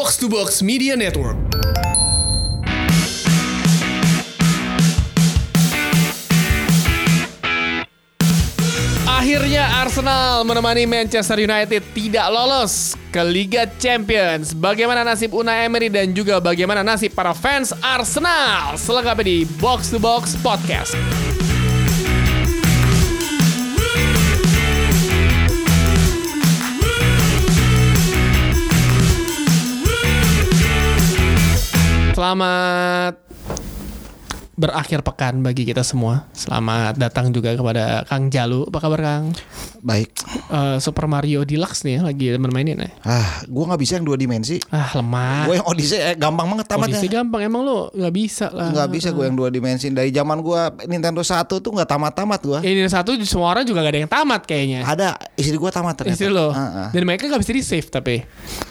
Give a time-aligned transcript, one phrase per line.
[0.00, 1.36] Box to Box Media Network.
[9.04, 14.56] Akhirnya Arsenal menemani Manchester United tidak lolos ke Liga Champions.
[14.56, 18.80] Bagaimana nasib Unai Emery dan juga bagaimana nasib para fans Arsenal?
[18.80, 20.96] Selengkapnya di Box to Box Podcast.
[32.20, 33.16] Selamat
[34.52, 36.28] berakhir pekan bagi kita semua.
[36.36, 38.68] Selamat datang juga kepada Kang Jalu.
[38.68, 39.32] Apa kabar Kang?
[39.80, 40.12] Baik.
[40.52, 42.92] Eh, Super Mario Deluxe nih ya, lagi mainin ya.
[43.08, 44.60] Ah, gua nggak bisa yang dua dimensi.
[44.68, 45.48] Ah lemah.
[45.48, 47.00] Gue yang Odyssey eh, gampang banget tamatnya.
[47.00, 48.68] Kondisi gampang emang lo nggak bisa lah.
[48.68, 49.88] Nggak bisa gue yang dua dimensi.
[49.88, 52.58] Dari zaman gua Nintendo 1 tuh nggak tamat-tamat gua.
[52.60, 54.84] Ini satu semua orang juga gak ada yang tamat kayaknya.
[54.84, 56.20] Ada istri gua tamat ternyata.
[56.20, 56.52] Istri lo.
[56.52, 56.88] Ah, ah.
[56.92, 58.20] Dan mereka gak bisa di save tapi.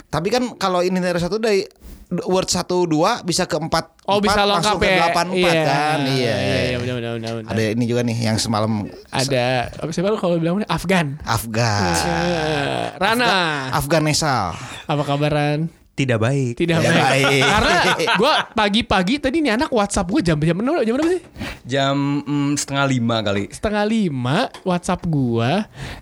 [0.06, 1.66] Tapi kan kalau ini Nintendo 1 dari
[2.10, 3.70] Word 1 2 bisa ke 4
[4.10, 5.14] Oh bisa lengkap langsung ke ya.
[5.14, 5.52] 8 4 iya.
[5.62, 5.98] kan.
[6.02, 6.34] Iya.
[6.34, 7.32] Iya iya benar benar benar.
[7.38, 7.50] benar.
[7.54, 8.72] Ada ini juga nih yang semalam
[9.14, 11.22] Ada apa siapa lu kalau bilang Afgan.
[11.22, 11.94] Afgan.
[11.94, 13.70] Eh, Rana.
[13.70, 14.58] Afganisal.
[14.90, 15.70] Apa kabaran?
[16.00, 16.52] tidak baik.
[16.56, 17.24] Tidak Tidak baik.
[17.28, 17.42] baik.
[17.44, 17.74] Karena
[18.16, 21.22] gue pagi-pagi tadi nih anak WhatsApp gue jam jam berapa jam berapa sih?
[21.68, 23.44] Jam mm, setengah lima kali.
[23.52, 25.50] Setengah lima WhatsApp gue.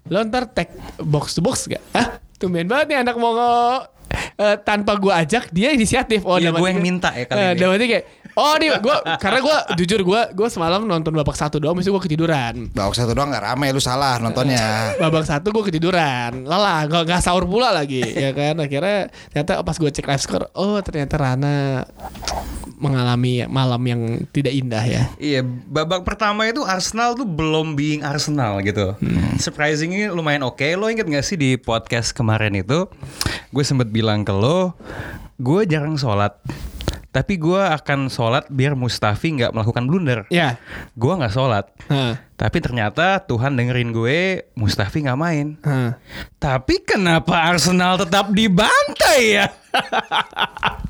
[0.06, 0.70] Lo ntar tag
[1.02, 1.82] box to box gak?
[1.90, 2.22] Hah?
[2.38, 3.34] Tumben banget nih anak mau
[4.38, 6.22] eh, tanpa gue ajak dia inisiatif.
[6.22, 7.58] Oh, dalam gue yang minta ya kali Eh, ini.
[7.84, 8.04] kayak
[8.38, 12.02] Oh nih gue karena gue jujur gue gue semalam nonton babak satu doang, mesti gue
[12.06, 12.70] ketiduran.
[12.70, 14.62] Babak satu doang gak rame lu salah nontonnya.
[15.02, 19.76] babak satu gue ketiduran lelah gak, gak sahur pula lagi ya kan akhirnya ternyata pas
[19.76, 21.82] gue cek live score oh ternyata Rana
[22.78, 28.62] mengalami malam yang tidak indah ya Iya, babak pertama itu Arsenal tuh belum being Arsenal
[28.62, 28.94] gitu.
[29.42, 30.62] Surprisingly lumayan oke.
[30.78, 32.86] Lo inget gak sih di podcast kemarin itu,
[33.50, 34.78] gue sempet bilang ke lo,
[35.42, 36.38] gue jarang sholat.
[37.18, 40.22] Tapi gue akan sholat biar Mustafi nggak melakukan blunder.
[40.30, 40.54] ya
[40.94, 41.66] Gue nggak sholat.
[41.90, 42.14] Hah.
[42.38, 45.58] Tapi ternyata Tuhan dengerin gue, Mustafi nggak main.
[45.66, 45.98] Hah.
[46.38, 49.50] Tapi kenapa Arsenal tetap dibantai ya?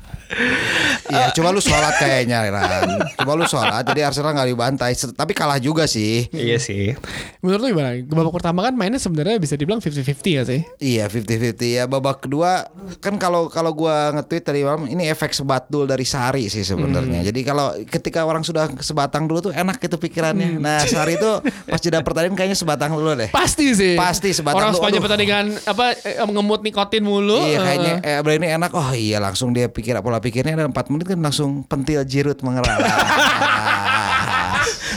[1.09, 3.01] Iya, coba lu sholat kayaknya Ran.
[3.17, 4.93] Coba lu sholat jadi Arsenal gak dibantai.
[4.93, 6.29] Tapi kalah juga sih.
[6.31, 6.93] iya sih.
[7.39, 11.55] menurut lu gimana babak pertama kan mainnya sebenarnya bisa dibilang 50-50 ya sih Iya 50-50
[11.71, 12.67] ya babak kedua
[12.99, 17.25] kan kalau kalau gua nge-tweet tadi malam ini efek sebatul dari Sari sih sebenarnya.
[17.25, 20.59] Jadi kalau ketika orang sudah sebatang dulu tuh enak gitu pikirannya.
[20.59, 21.31] Nah Sari itu
[21.65, 23.29] pas jeda pertandingan kayaknya sebatang dulu deh.
[23.31, 25.05] pasti sih Pasti sebatang orang lu, sepanjang aduh.
[25.07, 28.71] pertandingan apa eh, ngemut nikotin mulu Iya eh, kayaknya eh berarti ini enak.
[28.75, 32.79] Oh iya langsung dia pikir pola pikirnya ada 4 menit kan langsung pentil jirut mengerang.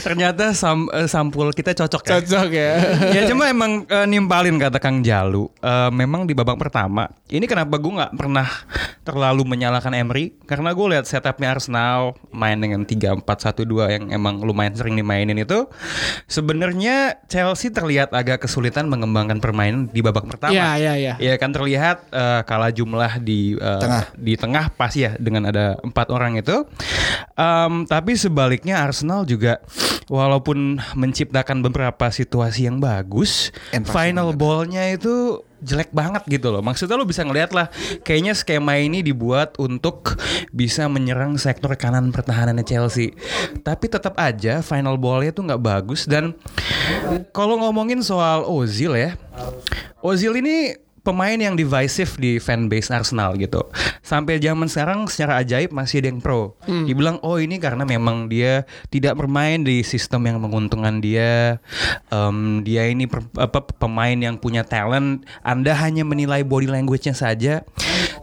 [0.03, 2.11] Ternyata sam- eh, sampul kita cocok ya.
[2.19, 2.71] cocok ya
[3.15, 5.47] ya cuma emang eh, nimpalin kata Kang Jalu.
[5.63, 8.45] Eh, memang di babak pertama ini kenapa gue nggak pernah
[9.01, 14.93] terlalu menyalahkan Emery karena gue lihat setupnya Arsenal main dengan 3-4-1-2 yang emang lumayan sering
[14.93, 15.65] dimainin itu
[16.27, 20.53] sebenarnya Chelsea terlihat agak kesulitan mengembangkan permainan di babak pertama.
[20.53, 21.13] Iya, iya, iya.
[21.19, 24.03] Ya kan terlihat eh, kalah jumlah di eh, Tengah.
[24.15, 26.63] di tengah pas ya dengan ada empat orang itu.
[27.33, 29.57] Em, tapi sebaliknya Arsenal juga
[30.07, 36.59] walaupun menciptakan beberapa situasi yang bagus, And final ballnya itu jelek banget gitu loh.
[36.59, 37.71] Maksudnya lo bisa ngeliat lah,
[38.03, 40.19] kayaknya skema ini dibuat untuk
[40.51, 43.15] bisa menyerang sektor kanan pertahanannya Chelsea.
[43.63, 46.35] Tapi tetap aja final ballnya tuh nggak bagus dan
[47.31, 49.15] kalau ngomongin soal Ozil ya,
[50.03, 53.59] Ozil ini pemain yang divisive di fanbase Arsenal gitu.
[53.99, 56.55] Sampai zaman sekarang secara ajaib masih ada yang pro.
[56.63, 61.59] Dibilang oh ini karena memang dia tidak bermain di sistem yang menguntungkan dia.
[62.07, 65.27] Em, dia ini per- apa, pemain yang punya talent.
[65.43, 67.67] Anda hanya menilai body language-nya saja.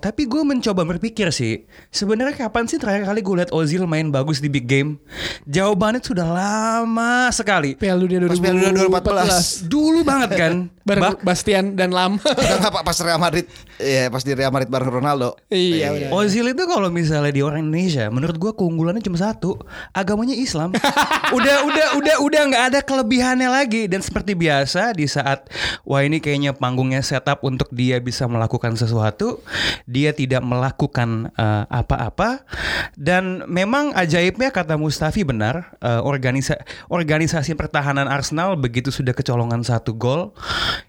[0.01, 4.41] Tapi gue mencoba berpikir sih, sebenarnya kapan sih terakhir kali gue lihat Ozil main bagus
[4.41, 4.97] di big game?
[5.45, 7.77] Jawabannya sudah lama sekali.
[7.77, 9.69] Piala Dunia Pas Piala Dunia 2014.
[9.69, 10.55] Dulu banget kan.
[10.91, 12.19] bareng Bastian dan Lam
[12.71, 13.47] Nggak pak pas Real Madrid,
[13.83, 15.35] ya pas di Real Madrid bareng Ronaldo.
[15.51, 19.59] iya benar Ozil itu kalau misalnya di orang Indonesia, menurut gua keunggulannya cuma satu,
[19.91, 20.71] agamanya Islam.
[21.37, 25.51] udah udah udah udah nggak ada kelebihannya lagi dan seperti biasa di saat
[25.83, 29.43] wah ini kayaknya panggungnya setup untuk dia bisa melakukan sesuatu,
[29.91, 32.47] dia tidak melakukan eh, apa-apa
[32.95, 36.55] dan memang ajaibnya kata Mustafi benar, eh, organisa
[36.87, 40.31] organisasi pertahanan Arsenal begitu sudah kecolongan satu gol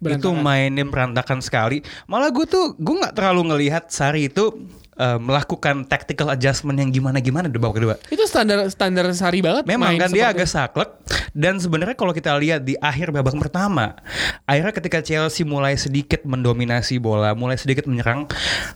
[0.03, 1.70] itu mainnya berantakan sekali.
[2.11, 4.51] Malah gue tuh gue nggak terlalu ngelihat Sari itu
[4.99, 7.95] eh, melakukan tactical adjustment yang gimana-gimana di babak kedua.
[8.11, 9.63] Itu standar standar Sari banget.
[9.63, 10.91] Memang kan dia agak saklek
[11.31, 13.95] dan sebenarnya kalau kita lihat di akhir babak pertama,
[14.43, 18.27] akhirnya ketika Chelsea mulai sedikit mendominasi bola, mulai sedikit menyerang,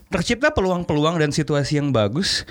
[0.07, 2.47] tercipta peluang-peluang dan situasi yang bagus.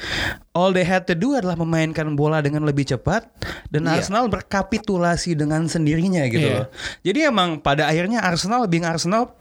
[0.55, 3.27] All they had to do adalah memainkan bola dengan lebih cepat
[3.69, 3.99] dan Iya.
[3.99, 6.55] Arsenal berkapitulasi dengan sendirinya gitu Iya.
[6.56, 6.67] loh.
[7.03, 9.35] Jadi emang pada akhirnya Arsenal being Arsenal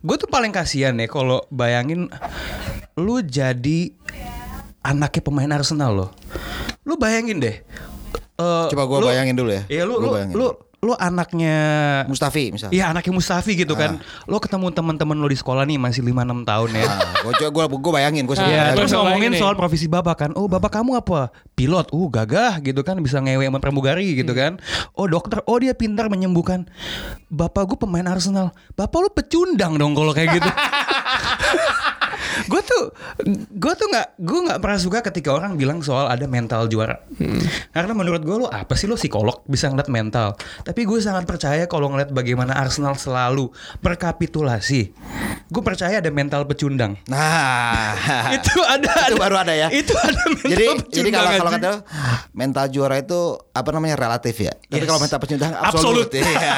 [0.00, 2.08] gue tuh paling kasihan ya kalau bayangin
[2.94, 3.92] lu jadi
[4.80, 6.10] anaknya pemain Arsenal loh.
[6.82, 7.60] Lu bayangin deh.
[8.34, 9.62] eh, Coba lu- bayangin dulu ya.
[9.68, 10.34] Iya lu lu, bayangin.
[10.34, 10.48] lu
[10.84, 11.56] lu anaknya
[12.04, 12.68] Mustafi misal.
[12.68, 13.96] Iya anaknya Mustafi gitu kan.
[14.28, 16.84] Lo ketemu teman-teman lo di sekolah nih masih 5 6 tahun ya.
[16.84, 18.76] Ah, gua coba gua gua bayangin gua Ah, Iya, Bayangin.
[18.76, 20.30] terus ngomongin soal profesi bapak kan.
[20.36, 21.32] Oh, bapak kamu apa?
[21.56, 21.88] Pilot.
[21.90, 24.60] Uh, gagah gitu kan bisa ngewe sama pramugari gitu kan.
[24.92, 25.40] Oh, dokter.
[25.48, 26.68] Oh, dia pintar menyembuhkan.
[27.32, 28.52] Bapak gue pemain Arsenal.
[28.76, 30.50] Bapak lu pecundang dong kalau kayak gitu.
[32.44, 32.84] gue tuh
[33.50, 37.00] gue tuh nggak gue nggak pernah suka ketika orang bilang soal ada mental juara
[37.70, 41.64] karena menurut gue lo apa sih lo psikolog bisa ngeliat mental tapi gue sangat percaya
[41.64, 43.48] kalau ngeliat bagaimana Arsenal selalu
[43.78, 44.92] berkapitulasi
[45.46, 47.94] gue percaya ada mental pecundang Nah,
[48.36, 49.68] itu ada itu baru ada ya.
[49.70, 53.20] itu ada mental jadi jadi kalau kalau pecundang, kata mental juara itu
[53.50, 54.52] apa namanya relatif ya.
[54.52, 54.86] Tapi Yes.
[54.86, 56.06] kalau mental pecundang Absolut.
[56.06, 56.08] absolut.
[56.34, 56.56] Iya.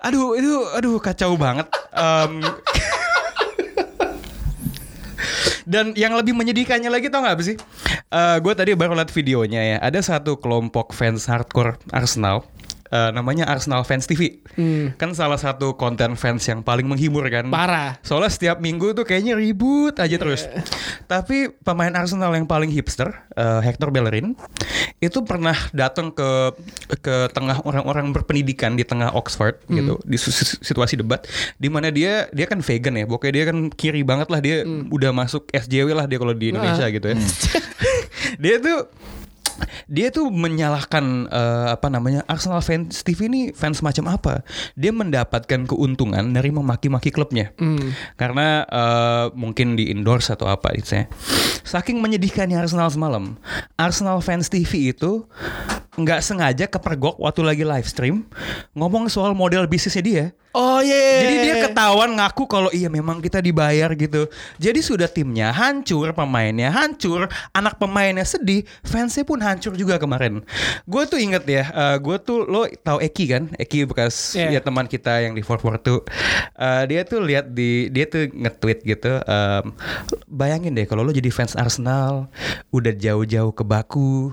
[0.00, 2.40] aduh itu aduh kacau banget Em,
[5.70, 7.54] Dan yang lebih menyedihkannya lagi tau gak apa sih?
[8.42, 9.76] gue tadi baru liat videonya ya.
[9.78, 12.42] Ada satu kelompok fans hardcore Arsenal.
[12.90, 14.42] Eh, namanya Arsenal Fans TV.
[15.00, 17.48] Kan salah satu konten fans yang paling menghibur kan.
[17.48, 17.96] Parah.
[18.04, 20.46] Soalnya setiap minggu tuh kayaknya ribut aja terus.
[21.06, 24.34] Tapi pemain Arsenal yang paling hipster, eh, Hector Bellerin,
[25.00, 26.54] itu pernah datang ke
[27.00, 30.18] ke tengah orang-orang berpendidikan di tengah Oxford gitu, di
[30.60, 31.24] situasi debat,
[31.56, 35.10] di mana dia dia kan vegan ya, pokoknya dia kan kiri banget lah dia udah
[35.14, 37.16] masuk SJW lah dia kalau di Indonesia gitu ya.
[38.42, 38.88] dia tuh
[39.94, 44.42] dia tuh menyalahkan eh, apa namanya Arsenal fans TV ini fans macam apa?
[44.78, 47.52] Dia mendapatkan keuntungan dari memaki-maki klubnya
[48.20, 51.04] karena eh, mungkin di endorse atau apa gitu ya.
[51.66, 53.36] Saking menyedihkannya Arsenal semalam,
[53.76, 55.26] Arsenal fans TV itu
[55.98, 58.24] nggak sengaja kepergok waktu lagi live stream
[58.78, 60.26] ngomong soal model bisnisnya dia.
[60.50, 61.22] Oh iya.
[61.22, 64.26] Jadi dia ketahuan ngaku kalau iya memang kita dibayar gitu.
[64.58, 70.44] Jadi sudah timnya hancur, pemainnya hancur, anak pemainnya sedih, fansnya pun hancur juga kemarin.
[70.86, 71.64] Gue tuh inget ya,
[71.98, 73.42] gue tuh lo tahu Eki kan?
[73.56, 74.58] Eki bekas Iya.
[74.58, 76.04] ya teman kita yang di 442.
[76.54, 79.12] Eh, dia tuh lihat di dia tuh nge-tweet gitu.
[79.22, 79.72] em,
[80.26, 82.28] bayangin deh kalau lo jadi fans Arsenal,
[82.68, 84.30] udah jauh-jauh ke Baku,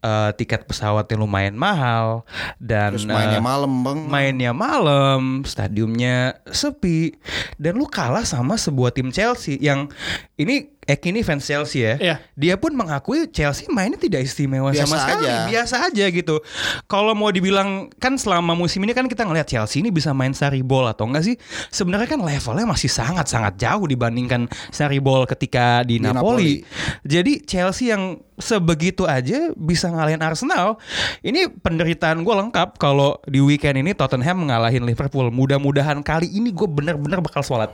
[0.00, 2.22] eh, tiket pesawatnya lumayan mahal
[2.56, 3.98] dan Terus mainnya eh, malam, Bang.
[4.06, 7.16] mainnya malam, stadiumnya sepi,
[7.56, 9.90] dan lu kalah sama sebuah tim Chelsea yang
[10.34, 11.94] ini Eki ini fans Chelsea ya.
[11.96, 12.16] Iya.
[12.36, 15.36] Dia pun mengakui Chelsea mainnya tidak istimewa Biasa sama sekali, aja.
[15.48, 16.36] biasa aja gitu.
[16.84, 20.60] Kalau mau dibilang kan selama musim ini kan kita ngelihat Chelsea ini bisa main sari
[20.60, 21.36] ball atau enggak sih?
[21.72, 26.20] Sebenarnya kan levelnya masih sangat-sangat jauh dibandingkan sari ball ketika di, Di Napoli.
[26.20, 26.54] Napoli.
[27.00, 30.76] Jadi Chelsea yang sebegitu aja bisa ngalahin Arsenal.
[31.24, 35.32] Ini penderitaan gue lengkap kalau di weekend ini Tottenham ngalahin Liverpool.
[35.32, 37.72] Mudah-mudahan kali ini gue bener-bener bakal sholat.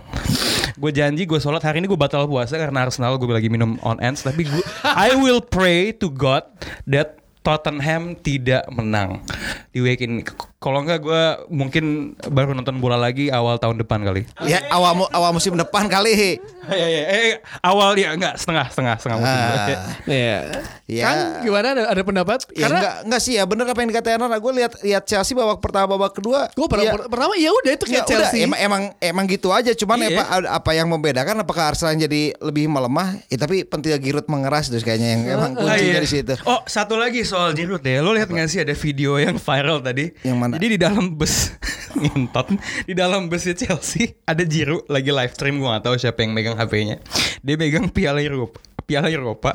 [0.76, 3.99] Gue janji gue sholat hari ini gue batal puasa karena Arsenal gue lagi minum on
[3.99, 4.22] ends.
[4.22, 6.46] Tapi gue I will pray to God
[6.87, 9.25] that Tottenham tidak menang
[9.72, 10.22] di weekend ini.
[10.61, 11.85] Kalau enggak gue mungkin
[12.21, 14.29] baru nonton bola lagi awal tahun depan kali.
[14.45, 16.37] Ya awal mu- awal musim depan kali.
[16.69, 19.41] Iya, iya, eh, awal ya enggak setengah setengah setengah musim.
[19.41, 19.57] Ah.
[20.05, 20.39] Iya.
[20.84, 21.03] Ya.
[21.03, 22.44] Kan gimana ada, ada pendapat?
[22.53, 25.32] Ya, Karena enggak, enggak sih ya bener apa yang dikatakan Nana Gue lihat lihat Chelsea
[25.32, 28.37] babak pertama babak kedua gue pertama, ya, pertama ya udah itu ya kayak Chelsea.
[28.37, 30.20] udah, emang, emang emang gitu aja cuman Iya.
[30.20, 34.82] apa apa yang membedakan apakah Arsenal jadi lebih melemah ya, tapi pentil Giroud mengeras terus
[34.82, 36.05] kayaknya yang emang Ah, kuncinya iya.
[36.05, 37.99] di situ Oh, satu lagi soal Giroud ya.
[38.01, 40.13] Lo lihat nggak sih ada video yang viral tadi?
[40.20, 40.50] Yang mana?
[40.53, 41.55] Jadi di dalam bus
[42.01, 46.31] ngentot di dalam busnya Chelsea ada Giroud lagi live stream gua gak tahu siapa yang
[46.31, 47.03] megang HP-nya.
[47.41, 48.59] Dia megang Piala Eropa.
[48.83, 49.55] Piala Eropa.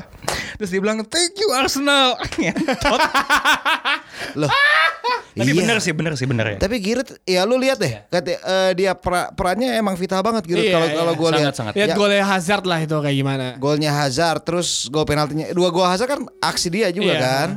[0.56, 2.16] Terus dia bilang thank you Arsenal.
[2.36, 3.00] Ngentot.
[4.34, 4.48] loh
[5.36, 5.60] Tapi Iya.
[5.60, 6.58] bener sih, bener sih, bener ya.
[6.58, 10.64] tapi Giroud ya lu lihat deh kata eh, dia pra- perannya emang vital banget Giroud
[10.64, 10.96] Iya, kalau iya.
[10.96, 11.72] kalau gue lihat Sangat-sangat.
[11.76, 13.46] Lihat Ya, golnya Hazard lah itu kayak gimana.
[13.56, 17.20] golnya Hazard terus gol penaltinya dua gol Hazard kan aksi dia juga Iya.
[17.20, 17.48] kan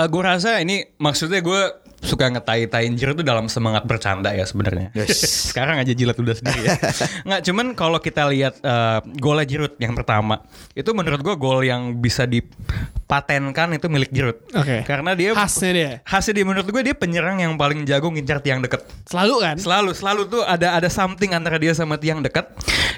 [0.00, 1.60] gue rasa ini maksudnya gue
[2.04, 4.92] suka ngetai-tain Giroud tuh dalam semangat bercanda ya sebenarnya.
[4.92, 5.24] Yes.
[5.50, 6.76] Sekarang aja jilat udah sendiri ya.
[7.26, 10.44] Nggak, cuman kalau kita lihat uh, golnya Giroud yang pertama,
[10.76, 14.38] itu menurut gua gol yang bisa dipatenkan itu milik Giroud.
[14.52, 14.84] Oke.
[14.84, 15.90] Karena dia Khasnya dia.
[16.04, 18.84] Khasnya dia menurut gue dia penyerang yang paling jago ngincar tiang deket.
[19.08, 19.56] Selalu kan?
[19.56, 22.52] Selalu, selalu tuh ada ada something antara dia sama tiang dekat.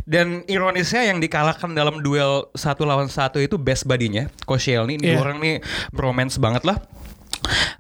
[0.07, 5.03] Dan ironisnya yang dikalahkan dalam duel satu lawan satu itu best badinya, Koscielny.
[5.03, 5.55] Ini dua orang nih
[5.91, 6.79] bromance banget lah.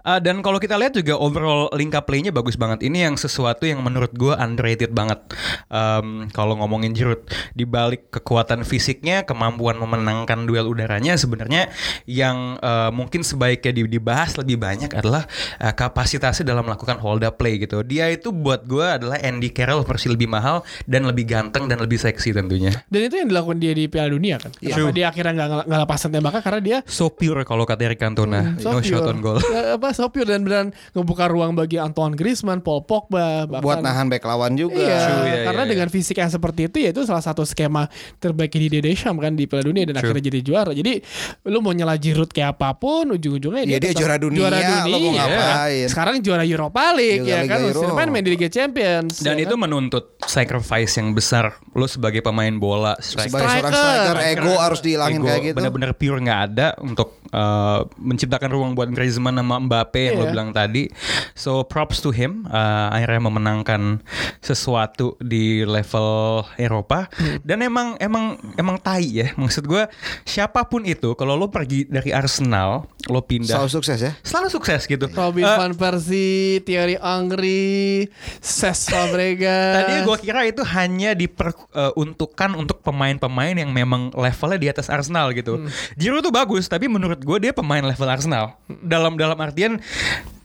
[0.07, 2.87] Uh, dan kalau kita lihat juga overall link up play-nya bagus banget.
[2.87, 5.19] Ini yang sesuatu yang menurut gue underrated banget.
[5.67, 11.71] Um, kalau ngomongin Giroud, di balik kekuatan fisiknya, kemampuan memenangkan duel udaranya, sebenarnya
[12.07, 15.27] yang uh, mungkin sebaiknya di- dibahas lebih banyak adalah
[15.59, 17.83] uh, kapasitasnya dalam melakukan hold up play gitu.
[17.83, 21.99] Dia itu buat gue adalah Andy Carroll versi lebih mahal dan lebih ganteng dan lebih
[21.99, 22.71] seksi tentunya.
[22.87, 24.55] Dan itu yang dilakukan dia di Piala Dunia kan.
[24.55, 24.95] Kenapa True.
[24.95, 28.71] dia akhirnya nggak nggak lepasan tembakan karena dia So pure kalau kata Eric Cantona, so
[28.71, 28.87] no pure.
[28.87, 29.39] shot on goal.
[29.47, 33.79] Ya, apa so pure dan beneran ngebuka ruang bagi Antoine Griezmann, Paul Pogba, bahkan Buat
[33.79, 34.75] nahan back lawan juga.
[34.77, 37.87] Iya, True, iya, karena iya, dengan fisik yang seperti itu ya itu salah satu skema
[38.17, 40.11] terbaik di Deschamps kan di Piala Dunia dan True.
[40.11, 40.71] akhirnya jadi juara.
[40.71, 40.99] Jadi
[41.47, 44.97] lu mau nyela Giroud kayak apa pun ujung-ujungnya Iya, dia tetap juara dunia, Juara lo
[44.97, 45.23] mau dunia.
[45.23, 45.87] ngapain?
[45.87, 47.71] Sekarang juara Europa League Juga ya Liga kan, Euro.
[47.77, 49.15] Musim depan main di Liga Champions.
[49.21, 49.63] Dan ya itu kan?
[49.63, 51.45] menuntut sacrifice yang besar.
[51.71, 54.17] Lo sebagai pemain bola, striker, Sebagai seorang Striker.
[54.17, 55.57] striker, ego harus dihilangin ego kayak gitu.
[55.57, 60.33] benar-benar pure nggak ada untuk uh, menciptakan ruang buat Griezmann sama Mbappe yang lo Iya.
[60.33, 60.91] bilang tadi.
[61.33, 62.45] So props to him.
[62.47, 64.03] Uh, akhirnya memenangkan
[64.41, 67.09] sesuatu di level Eropa.
[67.15, 67.39] Hmm.
[67.41, 69.29] Dan emang emang emang tai ya.
[69.35, 69.87] Maksud gue
[70.23, 74.13] siapa pun itu kalau lo pergi dari Arsenal, lo pindah Selalu sukses ya.
[74.21, 75.07] selalu sukses gitu.
[75.11, 78.07] Robin Uh, van Persie, Thierry Henry,
[78.41, 79.75] Cesc Fabregas.
[79.79, 85.59] Tadi gue kira itu hanya diperuntukkan untuk pemain-pemain yang memang levelnya di atas Arsenal gitu.
[85.59, 85.69] Hmm.
[85.95, 88.57] Giroud tuh bagus, tapi menurut gue dia pemain level Arsenal.
[88.69, 89.81] Dalam dalam artian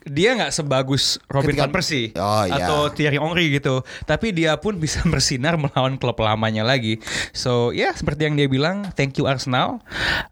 [0.04, 2.66] dia nggak sebagus Robin Ketika- van Persie Oh, iya.
[2.66, 6.98] atau Thierry Henry gitu, tapi dia pun bisa bersinar melawan klub lamanya lagi.
[7.32, 9.78] So ya seperti yang dia bilang, thank you Arsenal.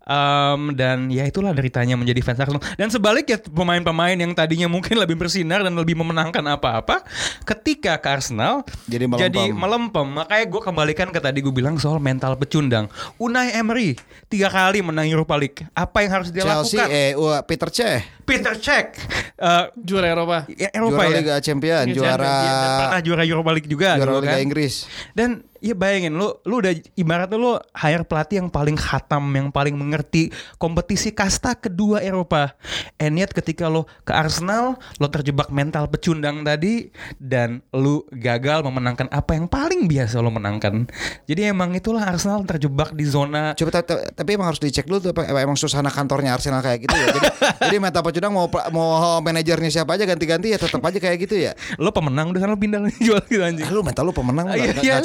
[0.04, 2.64] Um, dan ya itulah deritanya menjadi fans Arsenal.
[2.76, 7.06] Dan sebaliknya pemain-pemain yang tadinya mungkin lebih bersinar dan lebih memenangkan apa-apa,
[7.44, 9.26] ketika ke Arsenal Jadi melempem.
[9.28, 10.08] jadi melempem.
[10.16, 12.90] Makanya gue kembalikan ke tadi gue bilang soal mental pecundang.
[13.16, 13.94] Unai Emery
[14.26, 15.62] tiga kali menang Europa League.
[15.72, 16.88] Apa yang harus dia Chelsea, lakukan?
[16.90, 18.94] eh, wah, Peter Cech, Peter Cech,
[19.50, 20.38] eh, juara Eropa.
[20.46, 21.18] ya, Eropa juara ya.
[21.18, 24.46] Liga Champion, Liga juara Champions, Iya, dan pernah juara Europa League juga juara Liga kan.
[24.46, 24.74] Inggris.
[25.18, 29.76] Dan ya bayangin lu lu udah ibaratnya lu hire pelatih yang paling khatam, yang paling
[29.76, 32.56] mengerti kompetisi kasta kedua Eropa.
[32.98, 39.08] And yet ketika lo ke Arsenal, lo terjebak mental pecundang tadi dan lu gagal memenangkan
[39.10, 40.88] apa yang paling biasa lo menangkan.
[41.28, 45.00] Jadi emang itulah Arsenal terjebak di zona Coba ta- ta- tapi emang harus dicek dulu
[45.00, 47.08] tuh emang suasana kantornya Arsenal kayak gitu ya.
[47.12, 47.28] Jadi
[47.70, 48.90] jadi meta pecundang mau mau
[49.20, 51.52] manajernya siapa aja ganti-ganti ya tetap aja kayak gitu ya.
[51.76, 53.68] lo pemenang udah sana lo pindah jual gitu anjing.
[53.68, 55.00] Ah, lu mental lu pemenang lu Iya,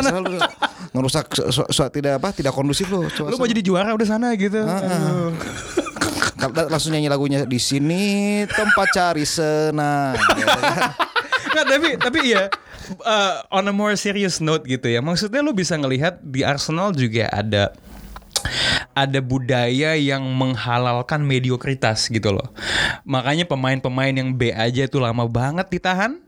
[0.00, 0.40] iya, sana, lu lu
[0.94, 3.04] ngerusak su- su- su- tidak apa tidak kondusif lu.
[3.06, 4.62] Lo mau jadi juara udah sana gitu.
[4.62, 5.34] Aduh.
[6.70, 10.14] langsung nyanyi lagunya di sini tempat cari senang.
[11.52, 12.46] Nggak, tapi tapi ya
[13.02, 15.02] uh, on a more serious note gitu ya.
[15.02, 17.74] Maksudnya lu bisa ngelihat di Arsenal juga ada
[19.06, 22.50] ada budaya yang menghalalkan mediokritas gitu loh.
[23.06, 26.18] Makanya pemain-pemain yang B aja itu lama banget ditahan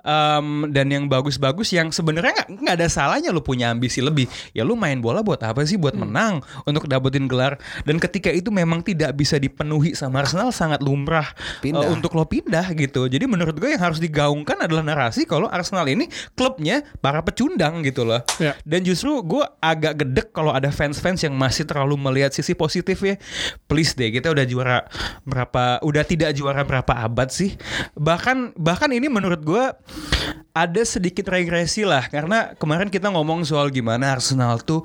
[0.00, 4.26] Em, dan yang bagus-bagus yang sebenarnya nggak ada salahnya lu punya ambisi lebih.
[4.56, 5.76] Ya lu main bola buat apa sih?
[5.76, 7.60] Buat menang untuk dapetin gelar.
[7.84, 11.28] Dan ketika itu memang tidak bisa dipenuhi sama Arsenal sangat lumrah
[11.60, 11.84] Pindah.
[11.84, 13.08] eh, untuk lo pindah gitu.
[13.08, 18.04] Jadi menurut gue yang harus digaungkan adalah narasi kalau Arsenal ini klubnya para pecundang gitu
[18.04, 18.24] loh.
[18.40, 18.56] Ya.
[18.64, 23.16] Dan justru gue agak gedek kalau ada fans-fans yang masih terlalu melihat sisi positif ya.
[23.64, 24.84] Please deh, kita udah juara
[25.24, 27.56] berapa, udah tidak juara berapa abad sih.
[27.96, 29.64] Bahkan bahkan ini menurut gue
[30.50, 34.82] ada sedikit regresi lah karena kemarin kita ngomong soal gimana Arsenal tuh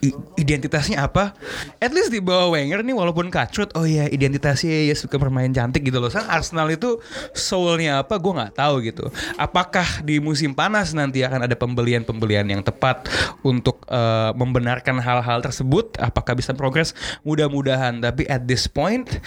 [0.00, 1.36] i- identitasnya apa.
[1.76, 5.84] At least di bawah Wenger nih walaupun kacrut, oh ya identitasnya ya suka bermain cantik
[5.84, 6.08] gitu loh.
[6.08, 6.96] Sang Arsenal itu
[7.36, 9.04] soulnya apa gue nggak tahu gitu.
[9.36, 13.04] Apakah di musim panas nanti akan ada pembelian-pembelian yang tepat
[13.44, 16.00] untuk eh, membenarkan hal-hal tersebut?
[16.00, 16.96] Apakah bisa progres?
[17.20, 18.00] Mudah-mudahan.
[18.00, 19.20] Tapi at this point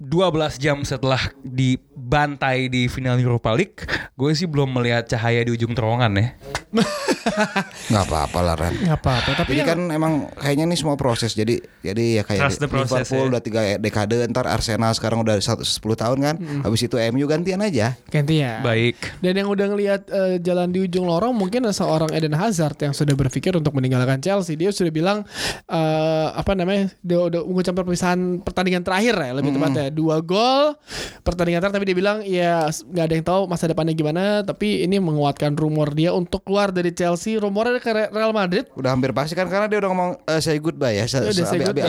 [0.00, 5.70] 12 jam setelah dibantai di final Europa League, gue sih belum melihat cahaya di ujung
[5.70, 6.26] terowongan ya.
[7.90, 8.72] nggak apa-apa lah Ran.
[8.72, 9.30] Nggak apa-apa.
[9.36, 11.34] Tapi Jadi yang- kan emang kayaknya ini semua proses.
[11.34, 13.30] Jadi jadi ya kayak Trust the process, Liverpool ya.
[13.30, 16.34] udah tiga dekade, ntar Arsenal sekarang udah satu- 10 tahun kan.
[16.64, 17.98] Habis itu MU gantian aja.
[18.08, 18.62] gantian.
[18.62, 18.96] Baik.
[19.18, 22.94] Dan yang udah ngelihat eh, jalan di ujung lorong mungkin ada seorang Eden Hazard yang
[22.94, 24.54] sudah berpikir untuk meninggalkan Chelsea.
[24.54, 25.18] Dia sudah bilang
[25.66, 26.88] eh, apa namanya?
[27.02, 30.78] Dia udah mengucapkan perpisahan pertandingan terakhir ya, lebih tepatnya dua gol
[31.26, 31.76] pertandingan terakhir.
[31.76, 34.46] Tapi dia bilang ya nggak ada yang tahu masa depannya gimana.
[34.46, 37.36] Tapi ini menguatkan rumor dia untuk keluar dari Chelsea.
[37.36, 38.70] Rumornya ke Real Madrid.
[38.78, 41.04] Udah hampir pasti kan karena dia udah ngomong eh, say goodbye ya.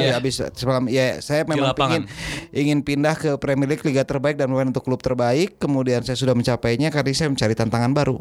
[0.01, 2.03] Ya, Habis semalam ya saya memang ingin
[2.51, 5.61] ingin pindah ke Premier League liga terbaik dan bermain untuk klub terbaik.
[5.61, 8.17] Kemudian saya sudah mencapainya karena saya mencari tantangan baru.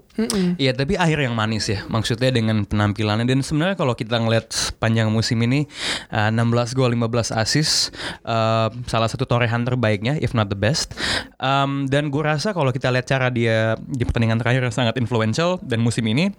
[0.60, 5.08] Iya tapi akhir yang manis ya Maksudnya dengan penampilannya Dan sebenarnya kalau kita ngeliat sepanjang
[5.08, 5.64] musim ini
[6.12, 7.94] uh, 16 gol 15 assist
[8.26, 10.92] uh, Salah satu torehan terbaiknya If not the best.
[11.38, 15.80] Um, Dan gue rasa kalau kita lihat cara dia Di pertandingan terakhir sangat influential Dan
[15.80, 16.34] musim ini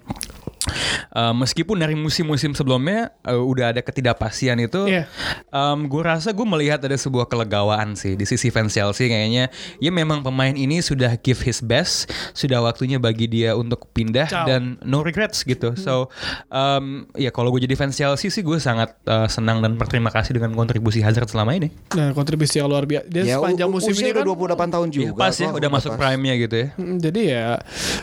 [1.11, 5.05] uh, Meskipun dari musim-musim sebelumnya uh, Udah ada ketidakpastian itu Iya.
[5.49, 9.89] um, Gue rasa gue melihat ada sebuah kelegawaan sih Di sisi fans Chelsea kayaknya Ya
[9.89, 14.45] memang pemain ini sudah give his best Sudah waktunya bagi dia untuk pindah Ciao.
[14.45, 15.73] dan no regrets gitu.
[15.75, 16.07] So
[16.47, 20.33] um, ya kalau gue jadi fans Chelsea sih gue sangat uh, senang dan berterima kasih
[20.33, 21.69] dengan kontribusi Hazard selama ini.
[21.91, 23.05] Nah kontribusi yang luar biasa.
[23.07, 24.23] Dia Ya, sepanjang musim ini kan.
[24.23, 25.05] udah 28 tahun juga.
[25.05, 25.99] Iya, pas ya udah masuk pas.
[25.99, 26.67] prime-nya gitu ya.
[26.75, 27.45] Mm, Jadi ya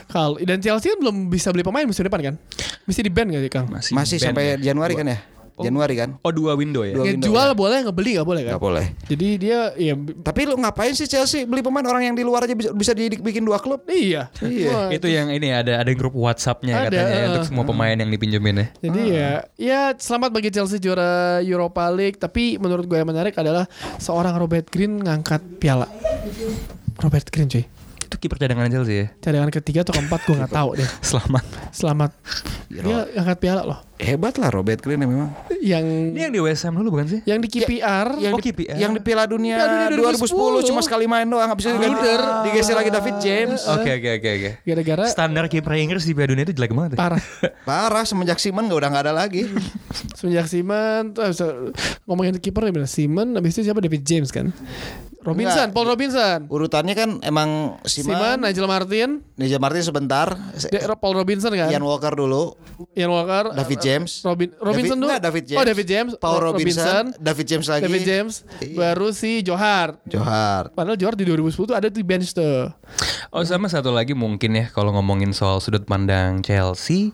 [0.06, 2.34] kalau dan Chelsea kan belum bisa beli pemain musim depan kan?
[2.84, 3.66] Mesti di ban gak sih Kang?
[3.68, 4.72] Masih, Masih band sampai ya.
[4.72, 5.18] Januari kan ya?
[5.58, 6.14] Januari kan?
[6.22, 6.94] Oh dua window ya.
[6.94, 7.54] Dua Yang window, jual ya.
[7.58, 8.52] boleh nggak beli nggak boleh kan?
[8.54, 8.86] Nggak boleh.
[9.10, 12.54] Jadi dia ya Tapi lu ngapain sih Chelsea beli pemain orang yang di luar aja
[12.54, 13.82] bisa, bisa dibikin dua klub?
[13.90, 14.30] iya.
[14.38, 14.94] Iya.
[14.94, 18.06] Itu yang ini ada ada grup WhatsApp-nya Ada, katanya ya, uh, untuk semua pemain yang
[18.06, 18.66] dipinjemin ya.
[18.86, 22.22] Jadi ya, ya selamat bagi Chelsea juara Europa League.
[22.22, 23.66] Tapi menurut gue yang menarik adalah
[23.98, 25.90] seorang Robert Green ngangkat piala.
[27.02, 27.66] Robert Green cuy.
[28.08, 29.06] Itu kiper cadangan Chelsea ya.
[29.20, 30.88] Cadangan ketiga atau keempat gue nggak tahu deh.
[30.98, 31.44] Selamat.
[31.70, 32.10] Selamat.
[32.66, 32.80] Dia
[33.12, 33.78] ngangkat piala loh.
[33.94, 35.28] Hebat lah Robert Green ya memang.
[35.58, 37.20] Yang Ini yang di West Ham dulu bukan sih?
[37.24, 38.76] yang di KPR Yang Oh, di, KPR.
[38.76, 42.20] yang di Piala Dunia, Piala Dunia 2010, cuma sekali main doang habis itu diganti- Leader.
[42.46, 43.60] digeser lagi David James.
[43.66, 44.50] Oke oke oke oke.
[44.64, 46.90] gara-gara Standar kiper Inggris di Piala Dunia itu jelek banget.
[46.94, 46.96] ya.
[46.96, 47.20] parah.
[47.68, 49.42] Parah semenjak Simon nggak udah nggak ada lagi.
[50.16, 51.48] Semenjak Simon tuh itu
[52.04, 54.48] ngomongin kiper ya bener Simon habis itu siapa David James kan?
[55.18, 55.74] Robinson, Enggak.
[55.74, 56.38] Paul Robinson.
[56.46, 61.68] Urutannya kan emang Simon, Simon, Nigel Martin, Nigel Martin sebentar, De- Paul Robinson kan?
[61.68, 62.54] Ian Walker dulu,
[62.94, 64.22] Ian Walker, David eh, James.
[64.22, 65.06] Robin, Robinson David- dulu.
[65.10, 65.58] enggak, David James.
[65.58, 66.10] Oh, David James.
[66.16, 67.82] Paul Ro- Robinson, David James lagi.
[67.84, 68.34] David James.
[68.58, 68.76] Iya.
[68.78, 69.98] Baru si Johar.
[70.06, 70.70] Johar.
[70.70, 72.70] Padahal Johar di 2010 tuh ada di bench tuh.
[73.28, 77.10] Oh sama satu lagi mungkin ya kalau ngomongin soal sudut pandang Chelsea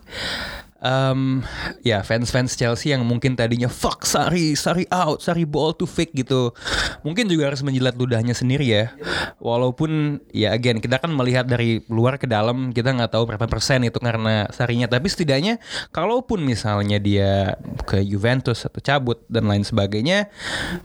[0.84, 1.40] Em,
[1.80, 6.52] ya fans-fans Chelsea yang mungkin tadinya fuck Sari, Sari out, Sari ball to fake gitu.
[7.00, 8.92] Mungkin juga harus menjilat ludahnya sendiri ya.
[9.40, 13.88] Walaupun ya again kita kan melihat dari luar ke dalam kita nggak tahu berapa persen
[13.88, 14.84] itu karena Sarinya.
[14.84, 15.56] Tapi setidaknya
[15.88, 17.56] kalaupun misalnya dia
[17.88, 20.28] ke Juventus atau cabut dan lain sebagainya,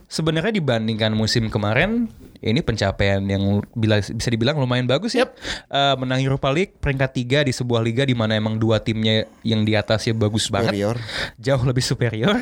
[0.07, 2.07] sebenarnya dibandingkan musim kemarin
[2.39, 5.27] ini pencapaian yang bila bisa dibilang lumayan bagus ya.
[5.67, 9.67] Eh, menang Europa League peringkat tiga di sebuah liga di mana emang dua timnya yang
[9.67, 10.95] di atasnya bagus Superior.
[10.95, 12.35] banget, jauh lebih superior.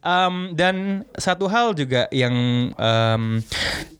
[0.00, 2.34] Em, dan satu hal juga yang
[2.76, 3.40] em,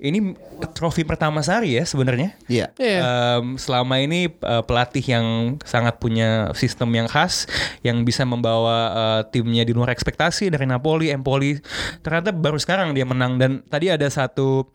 [0.01, 0.37] ini
[0.77, 2.37] trofi pertama Sari ya sebenarnya.
[2.49, 2.73] Iya.
[2.77, 3.01] Iya.
[3.01, 7.49] Em, selama ini eh, pelatih yang sangat punya sistem yang khas
[7.81, 11.57] yang bisa membawa eh, timnya di luar ekspektasi dari Napoli, Empoli.
[12.05, 14.69] Ternyata baru sekarang dia menang dan tadi ada satu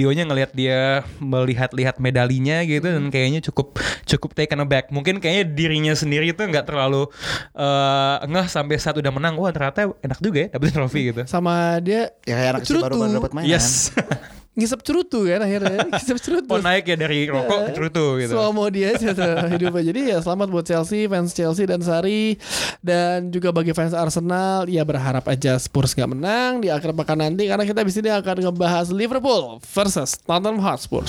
[0.00, 3.76] videonya ngelihat dia melihat-lihat medalinya gitu dan kayaknya cukup
[4.08, 4.88] cukup taken aback.
[4.88, 7.12] Mungkin kayaknya dirinya sendiri itu nggak terlalu
[7.52, 9.36] eh ngeh sampai saat udah menang.
[9.36, 11.28] Wah ternyata enak juga ya dapetin trofi gitu.
[11.28, 13.52] Sama dia Ya kayak anak baru baru dapat mainan.
[13.52, 13.92] Yes.
[14.58, 15.78] ngisep cerutu kan akhirnya.
[15.94, 16.50] ngisep cerutu.
[16.50, 18.34] oh naik ya dari rokok ke cerutu gitu.
[18.50, 18.94] Mo dia
[19.54, 19.82] hidupnya.
[19.82, 22.34] Jadi ya selamat buat Chelsea, fans Chelsea dan Sari
[22.82, 27.46] dan juga bagi fans Arsenal ya berharap aja Spurs nggak menang di akhir pekan nanti
[27.46, 31.06] karena kita di sini akan ngebahas Liverpool versus Tottenham Hotspur.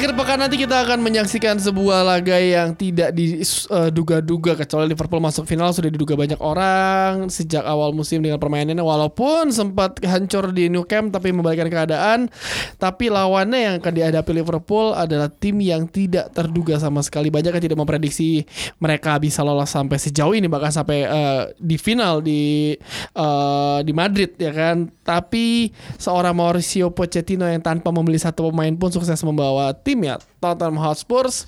[0.00, 5.76] Akhir pekan nanti kita akan menyaksikan sebuah laga yang tidak diduga-duga kecuali Liverpool masuk final
[5.76, 11.12] sudah diduga banyak orang sejak awal musim dengan permainannya walaupun sempat hancur di New Camp
[11.12, 12.32] tapi membalikkan keadaan.
[12.80, 17.28] Tapi lawannya yang akan dihadapi Liverpool adalah tim yang tidak terduga sama sekali.
[17.28, 18.48] Banyak yang tidak memprediksi
[18.80, 22.72] mereka bisa lolos sampai sejauh ini bahkan sampai uh, di final di
[23.20, 24.88] uh, di Madrid ya kan?
[25.04, 30.18] Tapi seorang Mauricio Pochettino yang tanpa membeli satu pemain pun sukses membawa ya.
[30.40, 31.46] Tottenham Hotspurs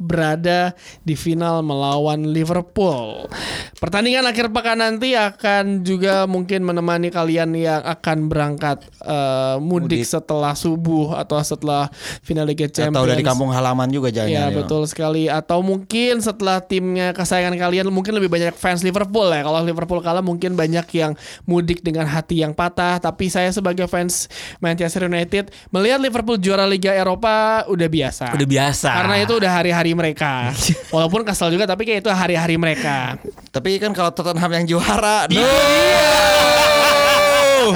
[0.00, 0.72] berada
[1.04, 3.28] di final melawan Liverpool.
[3.76, 10.08] Pertandingan akhir pekan nanti akan juga mungkin menemani kalian yang akan berangkat uh, mudik, Mudik.
[10.08, 11.92] setelah subuh atau setelah
[12.24, 12.96] final Liga Champions.
[12.96, 17.86] Atau dari kampung halaman juga jangan Ya betul sekali Atau mungkin setelah timnya kesayangan kalian
[17.92, 21.12] Mungkin lebih banyak fans Liverpool ya Kalau Liverpool kalah mungkin banyak yang
[21.44, 24.30] mudik dengan hati yang patah Tapi saya sebagai fans
[24.62, 28.88] Manchester United Melihat Liverpool juara Liga Eropa udah biasa Udah biasa.
[28.92, 30.54] Karena itu udah hari-hari mereka
[30.94, 33.18] Walaupun kesel juga tapi kayak itu hari-hari mereka
[33.50, 35.42] Tapi kan kalau Tottenham yang juara, Iya.
[35.42, 35.50] no.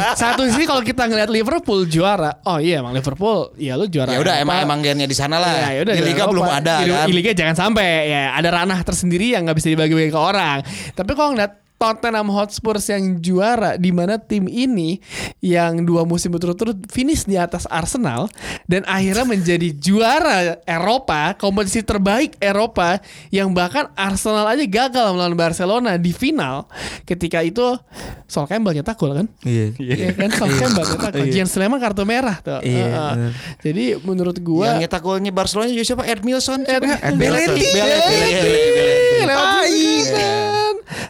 [0.14, 4.18] Satu sisi kalau kita ngeliat Liverpool juara Oh iya emang Liverpool Ya lu juara ya
[4.22, 5.70] udah emang emang gennya di sana lah.
[5.70, 7.06] Ya, yaudah, di liga belum ada di, kan.
[7.06, 10.62] di liga jangan sampai ya ada ranah tersendiri yang nggak bisa dibagi-bagi ke orang.
[10.94, 14.96] Tapi kalau ngeliat Tottenham Hotspur yang juara di mana tim ini
[15.38, 18.32] yang dua musim berturut-turut finish di atas Arsenal
[18.64, 22.96] dan akhirnya menjadi juara Eropa, kompetisi terbaik Eropa
[23.28, 26.64] yang bahkan Arsenal aja gagal melawan Barcelona di final.
[27.04, 27.76] Ketika itu
[28.24, 29.26] Sol Campbell nyetak gol kan?
[29.44, 29.76] Iya.
[29.76, 31.28] Iya kan Sol Campbell nyetak gol.
[31.28, 32.64] Gian Sleman kartu merah tuh.
[32.64, 33.12] Iya, Heeh.
[33.14, 33.32] bener.
[33.60, 36.08] Jadi menurut gua yang nyetak golnya Barcelona juga siapa?
[36.08, 36.64] Edmilson.
[36.64, 37.12] Ed- Siapa?
[37.14, 37.62] Belletti.
[37.68, 38.16] Belletti.
[38.16, 39.26] Belletti.
[39.26, 39.70] Lewat Tai.
[39.70, 40.45] juga kan.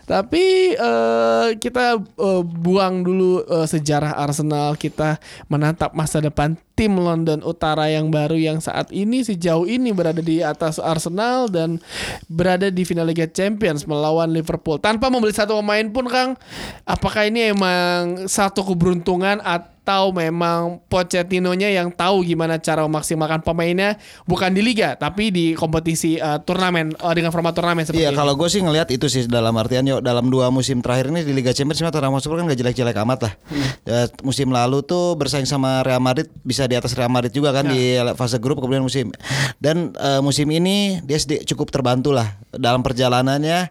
[0.04, 7.40] Tapi eh, kita eh, buang dulu eh, sejarah Arsenal, kita menatap masa depan tim London
[7.40, 11.80] Utara yang baru yang saat ini sejauh ini berada di atas Arsenal dan
[12.28, 16.30] berada di final Liga Champions melawan Liverpool tanpa membeli satu pemain pun Kang.
[16.84, 19.75] Apakah ini emang satu keberuntungan atau
[20.10, 23.94] memang Pochettino-nya yang tahu gimana cara memaksimalkan pemainnya
[24.24, 28.18] bukan di liga tapi di kompetisi eh, turnamen eh, dengan format turnamen seperti Iya ini.
[28.18, 31.30] kalau gue sih ngelihat itu sih dalam artian yuk dalam dua musim terakhir ini di
[31.30, 33.32] Liga Champions sebenarnya Tottenham Hotspur kan gak jelek-jelek amat lah.
[33.86, 37.68] Ya, musim lalu tuh bersaing sama Real Madrid bisa di atas Real Madrid juga kan
[37.68, 39.14] di fase grup kemudian musim.
[39.62, 42.34] Dan eh, musim ini dia cukup terbantu lah.
[42.50, 43.70] Dalam perjalanannya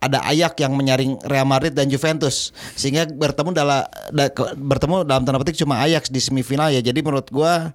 [0.00, 2.52] ada Ayak yang menyaring Real Madrid dan Juventus.
[2.72, 3.82] Sehingga bertemu dalam
[4.12, 6.84] da- bertemu dalam tanda petik cuma Ajax di semifinal ya.
[6.84, 7.72] Jadi menurut gua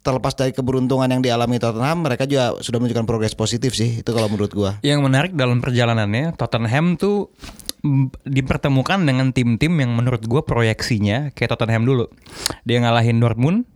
[0.00, 4.00] terlepas dari keberuntungan yang dialami Tottenham mereka juga sudah menunjukkan progres positif sih.
[4.00, 4.80] Itu kalau menurut gua.
[4.80, 7.28] Yang menarik dalam perjalanannya Tottenham tuh
[8.22, 12.06] dipertemukan dengan tim-tim yang menurut gue proyeksinya kayak Tottenham dulu.
[12.62, 13.66] Dia ngalahin Dortmund,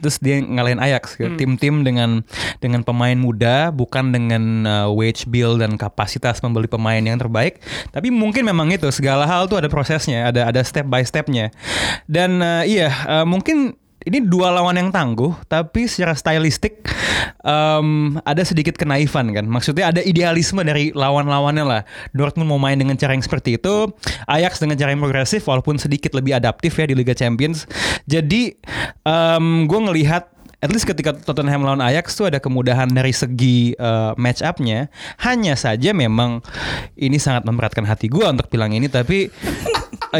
[0.00, 1.16] terus dia ngalahin Ajax.
[1.16, 1.34] gitu.
[1.36, 2.22] Tim-tim dengan
[2.58, 7.62] dengan pemain muda, bukan dengan uh, wage bill dan kapasitas membeli pemain yang terbaik.
[7.94, 11.54] Tapi mungkin memang itu segala hal tuh ada prosesnya, ada ada step by stepnya.
[12.10, 16.86] Dan uh, iya uh, mungkin ini dua lawan yang tangguh, tapi secara stylistik
[17.42, 19.42] em, ada sedikit kenaifan kan.
[19.50, 21.82] Maksudnya ada idealisme dari lawan-lawannya lah.
[22.14, 23.90] Dortmund mau main dengan cara yang seperti itu,
[24.30, 27.66] Ajax dengan cara yang progresif walaupun sedikit lebih adaptif ya di Liga Champions.
[28.06, 28.54] Jadi
[29.02, 34.12] em, gue ngelihat At least ketika Tottenham lawan Ajax tuh ada kemudahan dari segi eh,
[34.16, 34.88] match up-nya.
[35.20, 36.40] Hanya saja memang
[36.96, 39.28] ini sangat memberatkan hati gue untuk bilang ini, tapi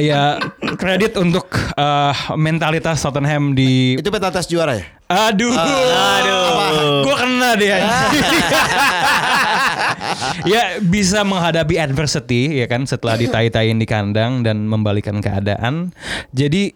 [0.00, 0.38] ya
[0.76, 7.54] kredit untuk eh, mentalitas Tottenham di itu peta atas juara ya Aduh, aduh, gue kena
[7.54, 7.78] dia.
[10.50, 15.94] ya bisa menghadapi adversity ya kan setelah ditai-taiin di kandang dan membalikan keadaan.
[16.35, 16.74] Jadi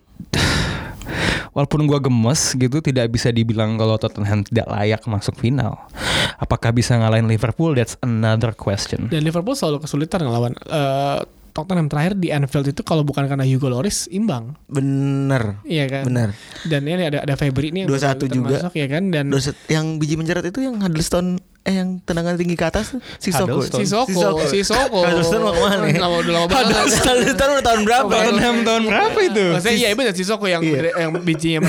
[1.50, 5.90] walaupun gue gemes gitu tidak bisa dibilang kalau Tottenham tidak layak masuk final.
[6.38, 7.74] Apakah bisa ngalahin Liverpool?
[7.74, 9.11] That's another question.
[9.11, 11.18] Dan Liverpool selalu kesulitan ngelawan eh,
[11.62, 14.57] Tottenham terakhir di Anfield itu kalau bukan karena Hugo Lloris imbang.
[14.66, 15.61] Bener.
[15.62, 16.03] Iya kan?
[16.07, 16.29] Bener.
[16.62, 18.57] Dan ini ada ada Febri nih yang 2-1 juga.
[18.61, 22.57] termasuk, ya kan dan Doset yang biji menjerat itu yang Huddleston eh yang tendangan tinggi
[22.57, 23.61] ke atas tuh si Soko.
[23.61, 23.79] Huddleston.
[23.79, 24.99] si Soko, si Soko.
[25.05, 25.96] Huddleston mau ke mana nih?
[25.96, 26.64] Lama, udah lama banget.
[26.73, 27.16] Huddleston
[27.53, 28.09] udah tahun berapa?
[28.11, 29.44] Tottenham tahun berapa itu?
[29.53, 30.96] Maksudnya iya benar si Soko yang Iya.
[30.96, 31.61] yang bijinya.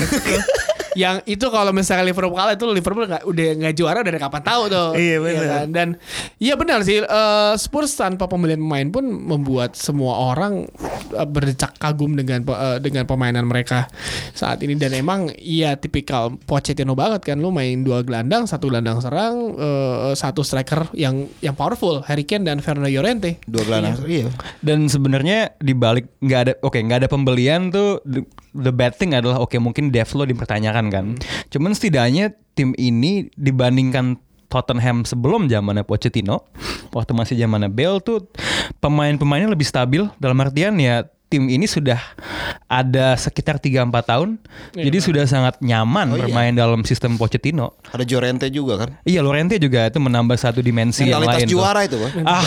[0.92, 4.62] yang itu kalau misalnya Liverpool kalah itu Liverpool nggak udah nggak juara dari kapan tahu
[4.68, 4.88] tuh.
[4.96, 5.44] Iya, benar.
[5.48, 5.66] kan?
[5.72, 5.88] Dan
[6.36, 10.68] iya benar sih eh, Spurs tanpa pembelian pemain pun membuat semua orang
[11.16, 13.88] eh, berdecak kagum dengan eh, dengan permainan mereka
[14.36, 19.00] saat ini dan emang iya tipikal Pochettino banget kan lu main dua gelandang, satu gelandang
[19.00, 23.40] serang, eh, satu striker yang yang powerful, Harry Kane dan Fernando Llorente.
[23.48, 24.28] dua gelandang iya
[24.60, 28.04] Dan sebenarnya di balik nggak ada oke nggak ada pembelian tuh
[28.52, 31.04] the bad thing adalah oke mungkin depth lo dipertanyakan kan.
[31.48, 36.44] Cuman setidaknya tim ini dibandingkan Tottenham sebelum zamannya Pochettino,
[36.92, 38.28] waktu masih zamannya Bale tuh
[38.78, 41.96] pemain-pemainnya lebih stabil dalam artian ya tim ini sudah
[42.68, 44.36] ada sekitar 3-4 tahun.
[44.76, 46.28] jadi sudah sangat nyaman Oh, iya.
[46.28, 47.72] bermain dalam sistem Pochettino.
[47.88, 49.00] Ada Jorente juga kan.
[49.08, 51.48] Iya, Lorente juga itu menambah satu dimensi yang lain.
[51.48, 51.56] tuh.
[51.56, 51.96] juara itu.
[52.28, 52.44] Ah,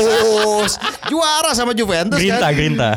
[0.00, 0.72] Juventus.
[1.06, 2.56] Juara sama Juventus grinta, kan.
[2.56, 2.90] grinta.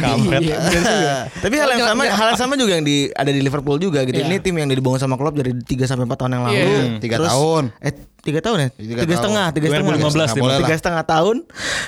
[0.00, 0.40] Kampret.
[0.42, 1.14] Iya, bener juga.
[1.40, 4.18] Tapi hal yang sama hal yang sama juga yang di ada di Liverpool juga gitu.
[4.18, 4.26] Iya.
[4.28, 6.56] Ini tim yang dibangun sama Klopp dari 3 sampai 4 tahun yang lalu.
[6.56, 6.68] Iya.
[6.70, 7.64] Hmm, tiga tahun.
[7.80, 8.68] Eh tiga tahun ya?
[8.76, 9.96] Tiga setengah, tiga setengah.
[9.96, 11.36] 2015 dia Tiga setengah tahun.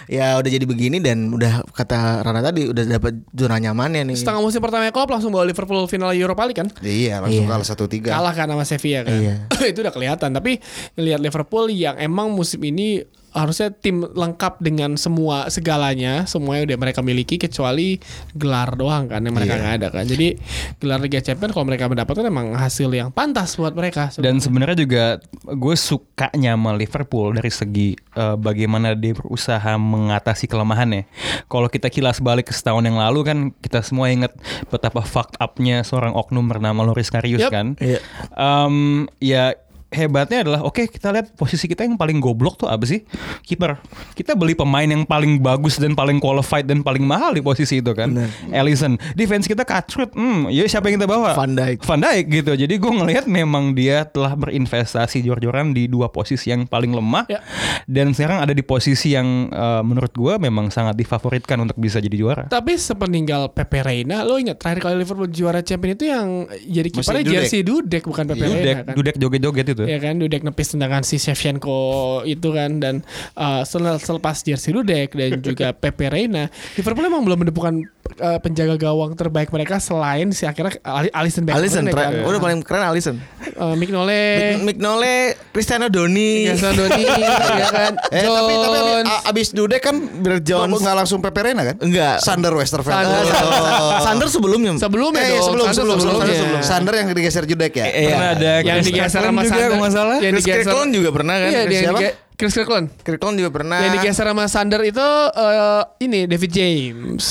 [0.09, 4.17] Ya udah jadi begini dan udah kata Rana tadi udah dapat zona nyamannya nih.
[4.17, 6.69] Setengah musim pertama Klopp langsung bawa Liverpool final Europa League kan?
[6.81, 7.53] Iya, langsung Iya.
[7.53, 8.17] kalah satu tiga.
[8.17, 9.13] Kalah kan sama Sevilla kan.
[9.15, 9.35] Iya.
[9.71, 10.31] itu udah kelihatan.
[10.33, 10.59] Tapi
[10.97, 17.01] lihat Liverpool yang emang musim ini harusnya tim lengkap dengan semua segalanya, semuanya udah mereka
[17.01, 17.97] miliki kecuali
[18.37, 20.05] gelar doang kan yang mereka nggak ada kan.
[20.05, 20.37] Jadi
[20.79, 24.13] gelar Liga Champions kalau mereka mendapatkan emang hasil yang pantas buat mereka.
[24.21, 25.05] Dan sebenarnya juga
[25.49, 31.09] gue sukanya sama Liverpool dari segi eh, bagaimana dia berusaha mengatasi kelemahannya.
[31.49, 34.37] Kalau kita kilas balik ke setahun yang lalu kan kita semua ingat
[34.69, 37.51] betapa fucked up-nya seorang oknum bernama Loris Karius Yep.
[37.51, 37.67] kan.
[37.81, 37.99] Iya.
[38.37, 39.57] Em, ya
[39.93, 43.05] hebatnya adalah oke kita lihat posisi kita yang paling goblok tuh apa sih?
[43.45, 43.79] Kiper.
[44.17, 47.93] Kita beli pemain yang paling bagus dan paling qualified dan paling mahal di posisi itu
[47.93, 48.13] kan.
[48.51, 48.97] Ellison.
[49.15, 50.13] Defense kita kacrut.
[50.17, 51.37] Hmm ya siapa yang kita bawa?
[51.37, 51.85] Van Dijk.
[51.85, 52.53] Van Dijk gitu.
[52.57, 57.25] Jadi gue ngelihat memang dia telah berinvestasi jor-joran di dua posisi yang paling lemah.
[57.31, 57.41] Ya.
[57.87, 62.17] dan sekarang ada di posisi yang eh, menurut gue memang sangat difavoritkan untuk bisa jadi
[62.17, 62.45] juara.
[62.49, 67.25] Tapi sepeninggal Pepe Reina, lo ingat terakhir kali Liverpool juara champion itu yang jadi kipernya
[67.25, 68.05] jersey Dudek.
[68.07, 68.95] Bukan Pepe Dudek Reina kan?
[68.97, 71.81] Dudek joget-joget itu Ya kan Dudek nepis tendangan si Shevchenko
[72.25, 72.95] itu kan dan
[73.35, 77.75] uh, sel- selepas jersey Dudek dan juga Pepe Reina, Liverpool emang belum menemukan
[78.17, 82.25] uh, penjaga gawang terbaik mereka selain si akhirnya Ali- Alisson Becker Alisson, kan, tra- kan?
[82.25, 83.17] udah paling keren Alisson.
[83.53, 85.17] Uh, Mignolet, Mignole,
[85.51, 87.05] Cristiano Doni, Gerson Doni,
[87.61, 87.93] ya kan?
[88.09, 89.05] Eh tapi tapi John.
[89.05, 89.97] a- abis Dudek kan
[90.41, 90.79] Jones.
[90.79, 91.77] nggak langsung Pepe Reina kan?
[91.79, 92.19] Enggak.
[92.19, 92.91] Sander Westerveld.
[92.93, 93.23] Sander.
[93.23, 93.99] Oh.
[94.07, 94.73] Sander sebelumnya.
[94.77, 96.37] sebelumnya Eh, dong, sebelum Sander sebelum sebelum sebelumnya.
[96.39, 96.61] sebelum.
[96.63, 97.87] Sander yang digeser Dudek ya.
[97.87, 99.71] Eh, Pernah ada yang digeser sama Sander.
[99.73, 101.51] Kalau nggak salah Yang Chris Kirkland juga pernah kan?
[101.51, 102.01] Iya, dia yang Siapa?
[102.37, 102.87] Chris Kirkland.
[103.01, 103.79] Kirkland juga pernah.
[103.81, 107.25] Yang digeser sama Sander itu eh, ini David James.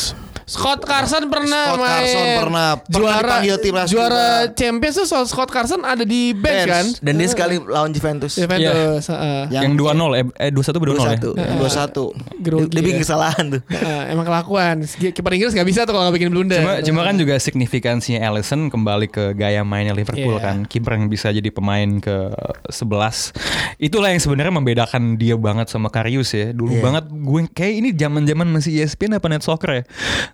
[0.51, 1.87] Scott Carson pernah Scott main.
[1.87, 2.67] Carson pernah.
[2.75, 4.53] Pernah juara timnas juara juga.
[4.53, 6.67] Champions tuh soal Scott Carson ada di bench, Bench.
[6.67, 6.85] kan?
[6.99, 8.35] Dan dia sekali lawan Juventus.
[8.35, 9.07] Juventus.
[9.07, 9.43] heeh.
[9.49, 11.39] yang 2-0 eh, eh 2-1 atau 2-0 ya 2-1.
[11.39, 12.03] Yang dua satu.
[12.37, 13.01] Grogi Dia bikin ya.
[13.01, 13.61] kesalahan tuh.
[13.65, 14.75] Heeh, emang kelakuan.
[14.83, 16.59] Kiper Inggris gak bisa tuh kalau gak bikin blunder.
[16.59, 20.43] Cuma, cuma kan juga signifikansinya Alisson kembali ke gaya mainnya Liverpool Iya.
[20.43, 20.67] kan.
[20.67, 22.27] Kiper yang bisa jadi pemain ke
[22.67, 23.31] 11.
[23.77, 26.51] Itulah yang sebenarnya membedakan dia banget sama Karius ya.
[26.51, 26.83] Dulu Iya.
[26.83, 29.83] banget gue kayak ini zaman-zaman masih ESPN apa Net Soccer ya.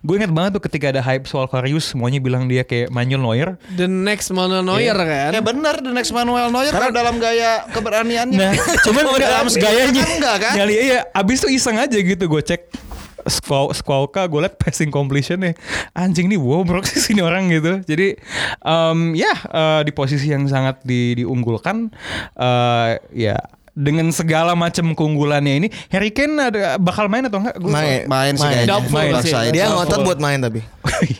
[0.08, 3.50] Gue ingat banget tuh ketika ada hype soal Karius semuanya bilang dia kayak Manuel Neuer.
[3.76, 5.36] The next Manuel Neuer kan.
[5.36, 8.40] Ya benar the next Manuel Neuer kan dalam gaya keberaniannya.
[8.40, 8.52] Nah,
[8.88, 10.54] cuman dalam gayanya enggak kan?
[10.56, 12.88] Nyali iya, abis itu iseng aja gitu gue cek
[13.28, 15.52] Squaw, Squawka gue liat passing completion nya
[15.92, 18.16] anjing nih wow bro sini orang gitu jadi
[18.64, 21.92] em, ya eh, di posisi yang sangat di, diunggulkan
[22.40, 23.36] eh, ya
[23.78, 27.54] dengan segala macam keunggulannya ini Harry Kane ada bakal main atau enggak?
[27.56, 28.10] Gua- Main.
[28.10, 28.50] Main sih Main.
[28.52, 28.68] kayaknya.
[28.68, 29.06] Doubtful Main.
[29.06, 29.14] sih.
[29.30, 29.50] Maksain.
[29.54, 30.60] Dia ngotot buat main tapi.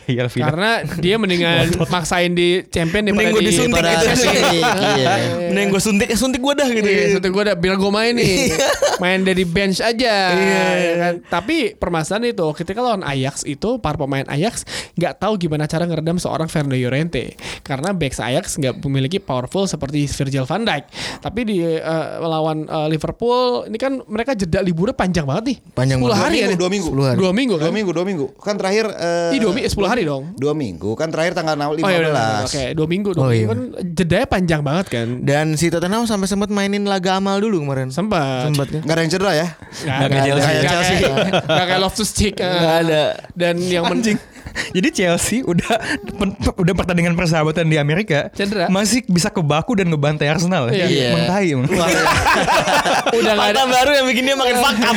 [0.09, 0.49] Iya Villa.
[0.49, 4.09] Karena dia mendingan maksain di champion daripada Mending gue di disuntik daripada gitu.
[4.11, 4.63] disuntik,
[4.97, 5.13] iya.
[5.47, 6.89] Mending gue suntik, eh, suntik gue dah gitu.
[6.89, 8.35] Iya, suntik gue udah biar gue main nih.
[8.97, 10.15] main dari bench aja.
[10.33, 10.65] Iya.
[10.73, 11.13] ya kan?
[11.29, 14.65] Tapi permasalahan itu ketika lawan Ajax itu para pemain Ajax
[14.97, 20.09] nggak tahu gimana cara ngeredam seorang Fernando Llorente karena backs Ajax nggak memiliki powerful seperti
[20.09, 20.83] Virgil van Dijk.
[21.21, 21.79] Tapi di eh,
[22.17, 25.57] melawan eh, Liverpool ini kan mereka jeda liburnya panjang banget nih.
[25.71, 26.19] Panjang 10 banget.
[26.19, 26.47] hari ya.
[26.47, 26.57] nih?
[26.57, 26.89] Dua minggu.
[26.91, 27.17] Hari.
[27.17, 27.63] Dua minggu kan?
[27.63, 28.25] Dua minggu, dua minggu.
[28.35, 30.23] Kan terakhir eh, Ih, dua minggu, 10 hari dong.
[30.35, 31.79] Dua minggu kan terakhir tanggal 15.
[31.79, 32.43] Oh iya, benar, benar.
[32.43, 33.47] oke dua minggu, dua Oh, minggu iya.
[33.47, 33.59] kan
[33.91, 35.07] jedanya panjang banget kan.
[35.21, 37.89] Dan si Tottenham sampai sempat mainin laga amal dulu kemarin.
[37.89, 38.47] Sempat.
[38.47, 38.81] Sempat kan?
[38.81, 39.47] Nggak ada yang cedera ya?
[39.79, 40.49] Nggak kayak Chelsea.
[40.49, 40.95] Nggak Chelsea.
[40.95, 42.35] kayak- nggak kayak Loftus Cheek.
[42.35, 43.03] Nggak ada.
[43.33, 44.15] Dan yang Anjing.
[44.49, 45.77] Jadi Chelsea udah
[46.57, 48.65] udah pertandingan persahabatan di Amerika Cedera.
[48.67, 50.71] masih bisa kebaku dan ngebantai Arsenal.
[50.71, 50.87] Iya.
[50.87, 51.09] Iya.
[51.13, 51.45] Mentai.
[53.09, 54.95] udah nggak ada baru yang bikin dia makin fuck up.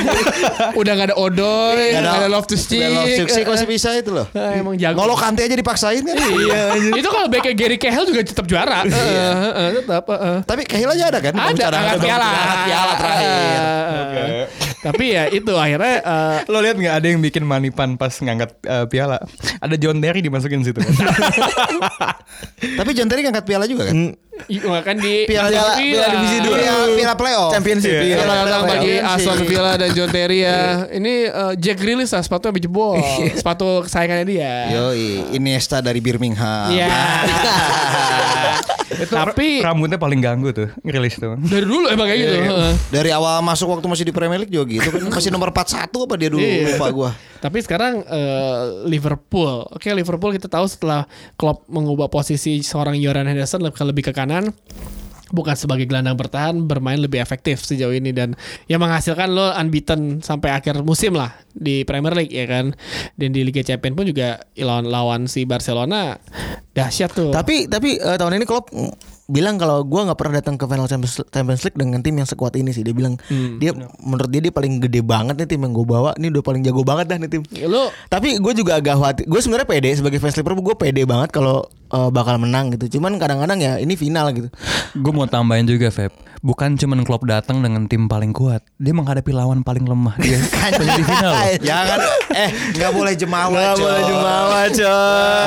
[0.74, 2.80] udah nggak ada Odoy, Nggak nggak ada Loftus Cheek.
[2.80, 4.26] Udah Loftus Cheek masih bisa itu loh.
[4.32, 4.96] Eh, emang jago.
[4.96, 6.16] Ngolo Kante aja dipaksain kan?
[6.16, 6.62] Iya.
[6.92, 8.82] itu kalau backnya Gary Cahill juga tetap juara.
[8.82, 10.04] Heeh, heeh, tetap.
[10.06, 10.36] heeh.
[10.42, 11.32] Tapi Cahill aja ada kan?
[11.32, 12.28] Ada angkat piala.
[12.28, 13.60] Angkat piala terakhir.
[13.60, 14.44] Heeh.
[14.82, 18.86] Tapi ya itu akhirnya eh, Lo lihat nggak ada yang bikin manipan pas ngangkat eh,
[18.90, 19.22] piala?
[19.62, 20.82] Ada John Terry dimasukin situ.
[20.82, 20.90] Kan?
[22.82, 24.18] Tapi John Terry ngangkat piala juga kan?
[24.48, 25.76] Iya kan di Piala, Piala-.
[25.78, 26.56] Piala divisi dua.
[26.58, 27.52] Piala, piala playoff.
[27.54, 27.92] Championship.
[27.94, 28.02] Iya.
[28.02, 28.16] iya.
[28.26, 28.94] Selamat datang bagi.
[28.98, 30.58] Aston Villa dan John Terry ya.
[30.90, 32.98] Ini eh, Jack Grealish lah sepatu habis jebol.
[33.38, 34.52] sepatu kesayangannya dia.
[34.74, 36.74] Yoi, Iniesta dari Birmingham.
[36.74, 36.90] Iya.
[38.94, 41.36] Itu Tapi- ra- rambutnya paling ganggu tuh, ngerilis tuh.
[41.38, 42.36] Dari dulu emang kayak gitu.
[42.38, 42.72] Heeh.
[42.90, 46.14] Dari awal masuk waktu masih di Premier League juga gitu kan masih nomor 41 apa
[46.14, 46.76] dia dulu Iya.
[46.76, 47.10] lupa gua.
[47.38, 53.60] Tapi sekarang eh, Liverpool, oke Liverpool kita tahu setelah Klopp mengubah posisi seorang Jordan Henderson
[53.62, 54.52] lebih ke kanan,
[55.32, 58.36] bukan sebagai gelandang bertahan bermain lebih efektif sejauh ini dan
[58.68, 62.76] yang menghasilkan lo unbeaten sampai akhir musim lah di Premier League ya kan
[63.16, 66.20] dan di Liga Champions pun juga lawan lawan si Barcelona
[66.76, 67.32] dahsyat tuh.
[67.32, 68.68] Tapi tapi eh, tahun ini Klopp
[69.32, 72.52] bilang kalau gua nggak pernah datang ke final Champions, Champions League dengan tim yang sekuat
[72.60, 72.84] ini sih.
[72.84, 73.16] Dia bilang
[73.60, 73.72] dia
[74.04, 76.12] menurut dia dia paling gede banget nih tim yang gue bawa.
[76.20, 77.42] Ini udah paling jago banget dah nih tim.
[77.68, 79.24] lo Tapi gue juga agak khawatir.
[79.28, 82.98] Gue sebenarnya pede sebagai fans Liverpool gue pede banget kalau eh, bakal menang gitu.
[82.98, 84.48] Cuman kadang-kadang ya ini final gitu.
[84.94, 86.12] Gue mau tambahin juga, Feb.
[86.40, 90.18] Bukan cuman Klopp datang dengan tim paling kuat, dia menghadapi lawan paling lemah.
[90.18, 90.42] Dia
[90.74, 91.30] pengen di final.
[91.30, 91.54] loh.
[91.60, 91.98] Jangan
[92.34, 93.60] eh nggak boleh jemawa.
[93.78, 94.02] coy.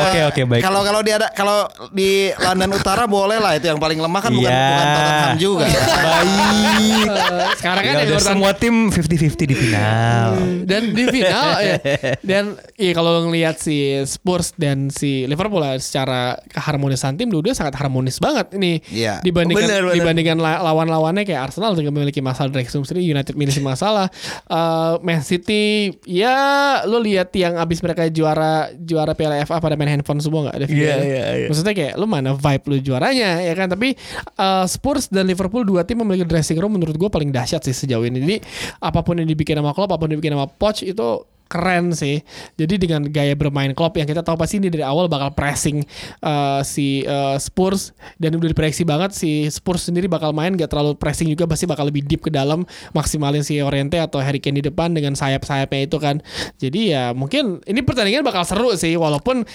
[0.05, 0.61] Oke oke baik.
[0.63, 1.57] Kalau kalau dia ada kalau
[1.91, 4.63] di London Utara boleh lah itu yang paling lemah kan bukan Iya.
[4.65, 5.65] bukan Tottenham juga.
[5.65, 7.07] Baik.
[7.11, 10.29] eh, sekarang kan Ya urutan semua tim 50-50 di final.
[10.63, 11.75] dan di final ya.
[12.29, 12.43] dan
[12.75, 18.17] iya kalau ngelihat si Spurs dan si Liverpool lah secara keharmonisan tim dua sangat harmonis
[18.17, 19.19] banget ini Iya.
[19.21, 19.95] dibandingkan Bener, bener.
[19.97, 24.07] dibandingkan la- lawan-lawannya kayak Arsenal juga memiliki masalah Drake sendiri United memiliki masalah
[24.45, 26.35] Eh, Man City ya
[26.83, 30.65] lo lihat yang abis mereka juara juara Piala FA pada main handphone semua nggak ada
[30.65, 30.95] videonya?
[30.95, 31.47] Iya, iya, iya.
[31.47, 33.93] maksudnya kayak lu mana vibe lu juaranya ya kan tapi
[34.35, 38.03] uh, Spurs dan Liverpool dua tim memiliki dressing room menurut gue paling dahsyat sih sejauh
[38.03, 38.35] ini jadi
[38.79, 41.07] apa pun yang dibikin sama Klopp apa pun yang dibikin sama Poch itu
[41.55, 42.19] keren sih.
[42.59, 45.87] Jadi dengan gaya bermain Klopp yang kita tahu pasti ini dari awal bakal pressing
[46.19, 50.99] uh, si uh, Spurs dan udah diprediksi banget si Spurs sendiri bakal main gak terlalu
[50.99, 54.67] pressing juga pasti bakal lebih deep ke dalam maksimalin si Oriente atau Harry Kane di
[54.67, 56.19] depan dengan sayap-sayapnya itu kan.
[56.59, 59.47] Jadi ya mungkin ini pertandingan bakal seru sih walaupun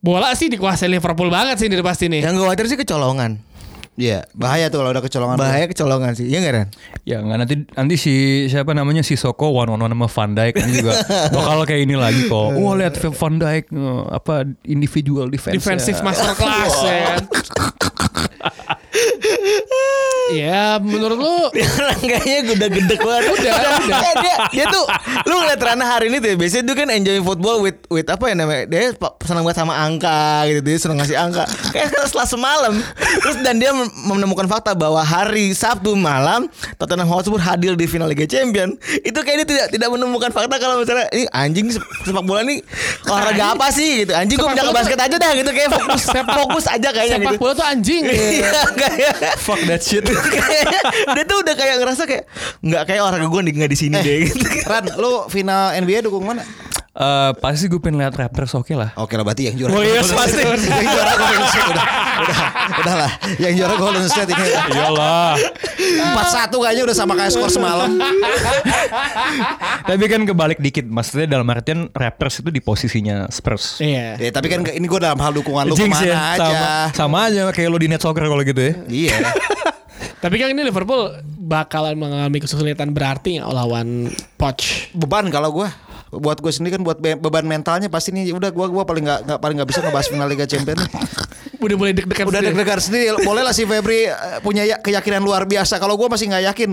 [0.00, 2.24] bola sih dikuasai Liverpool banget sih ini pasti nih.
[2.24, 3.55] Yang gue khawatir sih kecolongan.
[3.96, 5.40] Iya, bahaya tuh kalau udah kecolongan.
[5.40, 6.28] Bahaya kecolongan sih.
[6.28, 6.68] Iya nggak Ran?
[7.08, 8.14] Ya nggak nanti nanti si
[8.46, 11.00] siapa namanya si Soko one on one sama Van Dijk ini juga
[11.36, 12.60] bakal kayak ini lagi kok.
[12.60, 15.56] Wah lihat Van Dijk eh, apa individual defense.
[15.56, 17.24] defensive masterclass ya kan
[20.28, 21.36] Ya menurut lu
[21.76, 23.22] Orang kayaknya udah gedek banget.
[23.28, 23.74] Udah, udah.
[24.06, 24.84] Eh, dia, dia tuh
[25.24, 28.24] lu ngeliat Rana hari ini tuh ya, biasanya dia kan enjoy football with with apa
[28.24, 28.64] ya namanya?
[28.66, 31.44] Dia senang banget sama angka gitu, dia senang ngasih angka.
[31.70, 32.72] Kayak setelah semalam.
[33.16, 33.70] Terus dan dia
[34.04, 38.74] menemukan fakta bahwa hari Sabtu malam Tottenham Hotspur hadir di final Liga Champion.
[39.00, 42.62] Itu kayak dia tidak tidak menemukan fakta kalau misalnya ini anjing sep- sepak bola ini
[43.04, 44.12] olahraga apa sih gitu.
[44.12, 47.32] Anjing gue Sepak pindah ke basket aja dah gitu kayak fokus fokus aja kayaknya sepak
[47.32, 47.40] gitu.
[47.40, 48.02] bola tuh anjing
[48.36, 50.04] Iya, Fuck that shit.
[51.16, 52.24] Dia tuh udah kayak ngerasa kayak
[52.62, 54.46] nggak kayak olahraga gue nggak di sini deh gitu.
[54.66, 56.44] Ran, lu final NBA dukung mana?
[56.96, 58.96] Eh, pasti gue pengen lihat Raptors oke lah.
[58.96, 59.76] Oke lah berarti yang juara.
[59.76, 60.40] Oh iya, pasti.
[60.40, 61.86] Yang juara Golden State udah.
[62.16, 62.38] Udah,
[62.80, 63.10] udah lah.
[63.36, 64.44] Yang juara Golden State ini.
[64.72, 65.36] Iyalah.
[66.16, 68.00] 4-1 kayaknya udah sama kayak skor semalam.
[69.84, 70.88] Tapi kan kebalik dikit.
[70.88, 73.76] Maksudnya dalam artian Raptors itu di posisinya Spurs.
[73.84, 76.40] Iya Ya, tapi kan ini gue dalam hal dukungan lu Jinx ke mana ya, aja.
[76.40, 78.72] Sama, sama aja kayak lo di net soccer kalau gitu ya.
[78.88, 79.16] Iya.
[80.16, 81.12] Tapi kan ini Liverpool
[81.46, 84.08] bakalan mengalami kesulitan berarti nggak lawan
[84.40, 84.90] Poch.
[84.96, 85.68] Beban kalau gue
[86.16, 89.20] buat gue sendiri kan buat be- beban mentalnya pasti nih udah gue gua paling nggak
[89.24, 90.82] nggak paling nggak bisa ngebahas final Liga Champions
[91.56, 92.52] Udah mulai deg-degan udah sendiri.
[92.52, 96.28] deg-degan sendiri boleh lah si Febri eh, punya ya- keyakinan luar biasa kalau gue masih
[96.28, 96.70] nggak yakin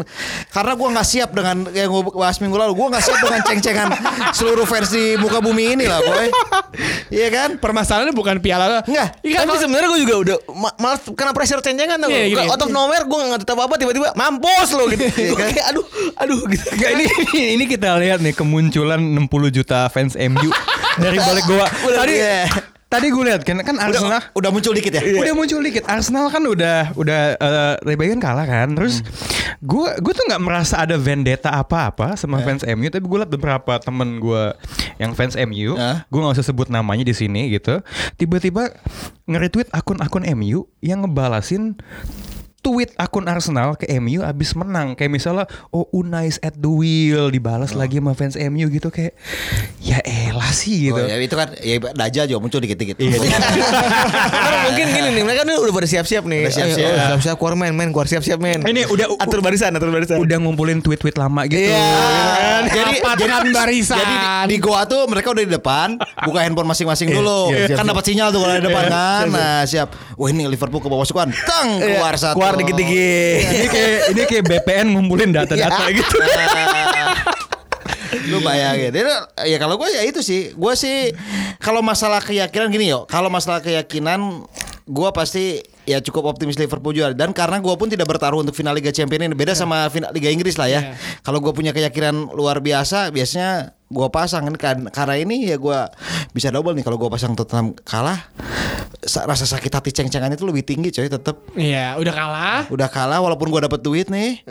[0.49, 3.87] karena gue nggak siap dengan yang gue bahas minggu lalu gue nggak siap dengan ceng-cengan
[4.37, 6.27] seluruh fans di muka bumi ini lah boy
[7.15, 9.21] iya kan Permasalahannya bukan piala Enggak.
[9.21, 12.09] Iya kan Tapi sebenarnya gue juga udah ma- malah kena pressure cencengan tuh.
[12.09, 12.47] Iya, gini.
[12.47, 15.03] out of nowhere gue nggak ngerti apa-apa tiba-tiba mampus lo gitu.
[15.29, 15.85] Gua kayak aduh
[16.17, 16.65] aduh gitu.
[16.75, 17.05] Gak ini
[17.53, 20.49] ini kita lihat nih kemunculan 60 juta fans MU
[21.03, 21.67] dari balik goa.
[21.69, 22.45] Tadi Iya.
[22.85, 25.01] tadi gue lihat kan kan Arsenal udah, udah muncul dikit ya?
[25.01, 25.81] Udah muncul dikit.
[25.89, 28.77] Arsenal kan udah udah uh, kan kalah kan.
[28.77, 29.01] Terus
[29.57, 33.81] gue gue tuh nggak merasa ada vendetta apa-apa sama fans MU tapi gue liat beberapa
[33.81, 34.53] temen gue
[35.01, 36.05] yang fans MU Hah?
[36.05, 37.81] gue nggak usah sebut namanya di sini gitu.
[38.13, 38.69] Tiba-tiba
[39.25, 41.73] nge-retweet akun-akun MU yang ngebalasin
[42.63, 47.27] tweet akun Arsenal ke MU abis menang kayak misalnya oh Unai is at the wheel
[47.27, 49.11] dibalas lagi sama fans MU gitu kayak
[49.83, 50.95] ya elah sih gitu.
[50.95, 52.95] Oh, ya itu kan ya Daja juga muncul dikit-dikit.
[52.95, 53.19] Iya,
[54.71, 56.41] mungkin gini nih, mereka nih udah pada siap-siap nih.
[56.47, 56.87] Udah siap-siap.
[56.87, 58.63] Oh, siap-siap keluar men, men, keluar siap-siap men.
[58.63, 60.17] Ini udah- atur barisan, atur barisan.
[60.23, 61.67] Udah ngumpulin tweet-tweet lama gitu.
[61.67, 62.63] Iya.
[62.63, 63.99] jadi Rapatkan barisan.
[63.99, 67.51] Jadi di, di goa tuh mereka udah di depan, buka handphone masing-masing dulu.
[67.51, 69.25] iya, kan dapat sinyal tuh kalau di depan kan.
[69.27, 69.91] Nah, siap.
[70.15, 71.27] Wah, ini Liverpool ke bawah sukan.
[71.43, 72.39] Tang keluar satu.
[72.53, 73.37] Keluar dikit-dikit.
[73.49, 76.17] ini kayak ini kayak BPN ngumpulin data-data gitu.
[78.29, 78.93] Lu bayangin.
[78.93, 79.09] Jadi,
[79.49, 80.53] ya kalau gue ya itu sih.
[80.53, 81.17] Gue sih
[81.57, 83.09] kalau masalah keyakinan gini yo.
[83.09, 84.45] Kalau masalah keyakinan
[84.85, 88.75] gue pasti ya cukup optimis Liverpool juara dan karena gue pun tidak bertaruh untuk final
[88.75, 90.93] Liga Champions ini beda sama final Liga Inggris lah ya.
[90.93, 90.93] Iya.
[91.25, 95.79] Kalau gue punya keyakinan luar biasa biasanya gue pasang kan karena ini ya gue
[96.31, 98.17] bisa double nih kalau gue pasang Tottenham kalah
[98.99, 102.61] sa- rasa sakit hati ceng-cengan itu lebih tinggi coy tetap Iya, udah kalah.
[102.67, 104.41] udah kalah walaupun gua dapet duit nih.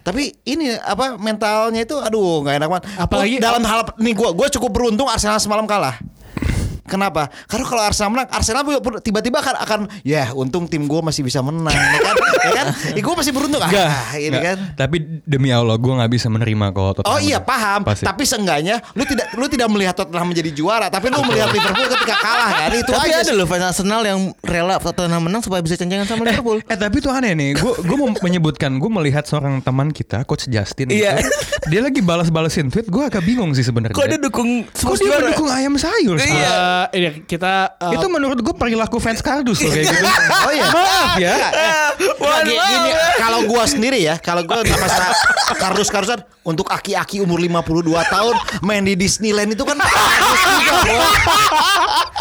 [0.00, 2.84] Tapi ini apa mentalnya itu aduh nggak enak banget.
[2.94, 5.96] Apalagi- Gua dalam hal nih gua gua cukup beruntung Arsenal semalam kalah
[6.84, 7.32] Kenapa?
[7.44, 8.62] Karena kalau Arsenal menang, Arsenal
[9.00, 12.14] tiba-tiba akan akan ya untung tim gue masih bisa menang, ya kan?
[12.38, 12.66] ya kan?
[12.90, 14.42] Ya, gue masih beruntung ah, Enggak, ini enggak.
[14.44, 14.58] kan.
[14.76, 18.04] Tapi demi Allah gue nggak bisa menerima kalau Tottenham Oh iya paham, Pasti.
[18.04, 22.16] tapi seenggaknya lu tidak lu tidak melihat Tottenham menjadi juara, tapi lu melihat Liverpool ketika
[22.16, 22.70] kalah kan?
[22.74, 23.34] Itu Tapi aja ada sih.
[23.34, 26.60] loh fans Arsenal yang rela Tottenham menang supaya bisa cencengan sama Liverpool.
[26.64, 30.46] Eh tapi itu aneh nih, gue gue mau menyebutkan, gue melihat seorang teman kita, Coach
[30.46, 31.16] Justin, Iya.
[31.16, 31.32] gitu,
[31.66, 33.94] dia lagi balas-balasin tweet, gue agak bingung sih sebenarnya.
[33.94, 36.16] Kok dia dukung Kok dia mendukung ayam sayur?
[36.18, 36.28] sih?
[36.28, 36.52] Iya.
[36.74, 40.06] Eh, ini kita eh, Itu menurut gue perilaku fans kardus loh kayak gitu.
[40.40, 40.66] Oh iya.
[40.66, 41.34] Maaf ya.
[42.16, 45.14] Nah, gi- gini, kalau gua sendiri ya, kalau gua di masa
[45.54, 47.62] kardus-kardusan untuk aki-aki umur 52
[48.04, 50.98] tahun main di Disneyland itu kan kardus juga, Bro.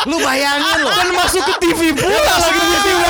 [0.06, 0.91] Lu bayangin loh.
[0.91, 3.01] Kan masuk ke TV pula lagi di TV.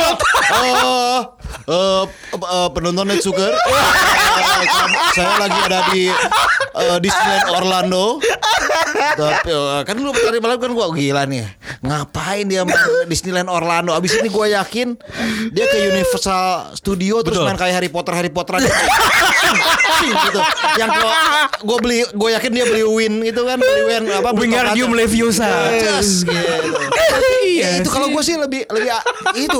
[0.53, 1.19] Oh,
[1.67, 3.51] eh, eh, penonton Net Sugar.
[3.51, 3.83] Eh,
[5.11, 6.01] saya lagi ada di
[6.73, 8.05] eh, Disneyland Orlando.
[9.13, 11.45] Tapi eh, kan lu tadi malam kan gua gila nih.
[11.83, 12.79] Ngapain dia main
[13.11, 13.91] Disneyland Orlando?
[13.91, 14.95] Abis ini gua yakin
[15.51, 17.47] dia ke Universal Studio terus Betul.
[17.51, 18.71] main kayak Harry Potter Harry Potter aja.
[20.03, 20.39] gitu.
[20.79, 21.11] Yang gua
[21.63, 24.91] gua beli gua yakin dia beli Win itu kan beli Win apa Wingardium.
[24.93, 25.49] Leviosa.
[25.73, 26.53] Just gitu.
[27.43, 28.91] iya itu kalau gue sih lebih lebih
[29.35, 29.59] itu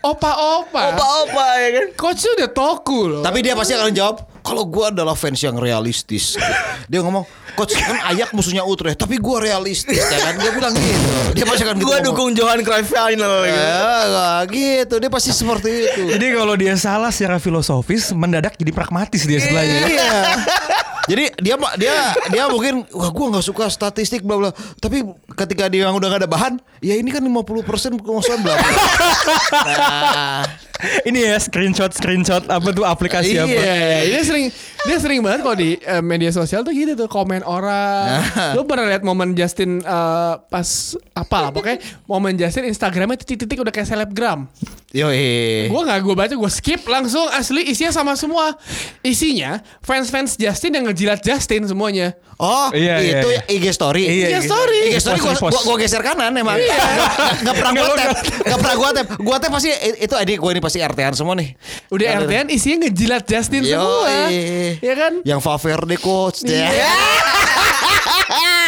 [0.00, 0.94] opa-opa.
[0.94, 1.86] Apa-apa ya kan?
[1.96, 3.22] Coach udah toku loh.
[3.24, 6.36] Tapi dia pasti akan jawab kalau gue adalah fans yang realistis.
[6.84, 7.24] Dia ngomong,
[7.56, 10.36] coach kan ayak musuhnya Utrecht, tapi gue realistis ya kan.
[10.36, 11.08] Dia bilang gitu.
[11.32, 11.88] Dia pasti akan gitu.
[11.88, 12.06] Gua ngomong.
[12.12, 13.56] dukung Johan Cruyff final gitu.
[13.56, 14.94] Ya, gitu.
[15.00, 16.02] Dia pasti seperti itu.
[16.12, 19.88] Jadi kalau dia salah secara filosofis, mendadak jadi pragmatis dia setelahnya.
[19.88, 20.12] Iya.
[21.04, 21.94] Jadi dia dia
[22.32, 24.50] dia mungkin wah gue nggak suka statistik bla bla.
[24.80, 25.04] Tapi
[25.36, 28.70] ketika dia yang udah gak ada bahan, ya ini kan 50% kemasukan bla bla.
[29.52, 30.42] Nah,
[31.08, 33.48] Ini ya screenshot screenshot apa tuh aplikasi apa?
[33.48, 34.46] Iya, dia sering
[34.84, 38.20] dia sering banget kok di eh, media sosial tuh gitu tuh komen orang.
[38.58, 40.68] Lu pernah lihat momen Justin eh, pas
[41.14, 44.50] apa lah pokoknya momen Justin Instagramnya titik-titik udah kayak selebgram.
[44.94, 45.70] Yoi.
[45.70, 48.54] Gue nggak gue baca gue skip langsung asli isinya sama semua.
[49.02, 52.14] Isinya fans-fans Justin yang ngejilat Justin semuanya.
[52.38, 53.42] Oh, Iya, iya, itu iya.
[53.46, 54.02] IG story.
[54.06, 54.78] Iya, IG story.
[54.90, 56.58] IG story gua, gua, gua geser kanan emang.
[57.46, 58.10] Gak pernah gua tap.
[58.22, 59.06] Gak pernah gua tap.
[59.22, 59.70] Gua tap pasti
[60.02, 61.54] itu adik gua ini pasti RT-an semua nih.
[61.94, 64.30] Udah RTN isinya ngejilat Justin semua.
[64.78, 65.12] Ya kan?
[65.22, 66.70] Yang Valverde coach ya.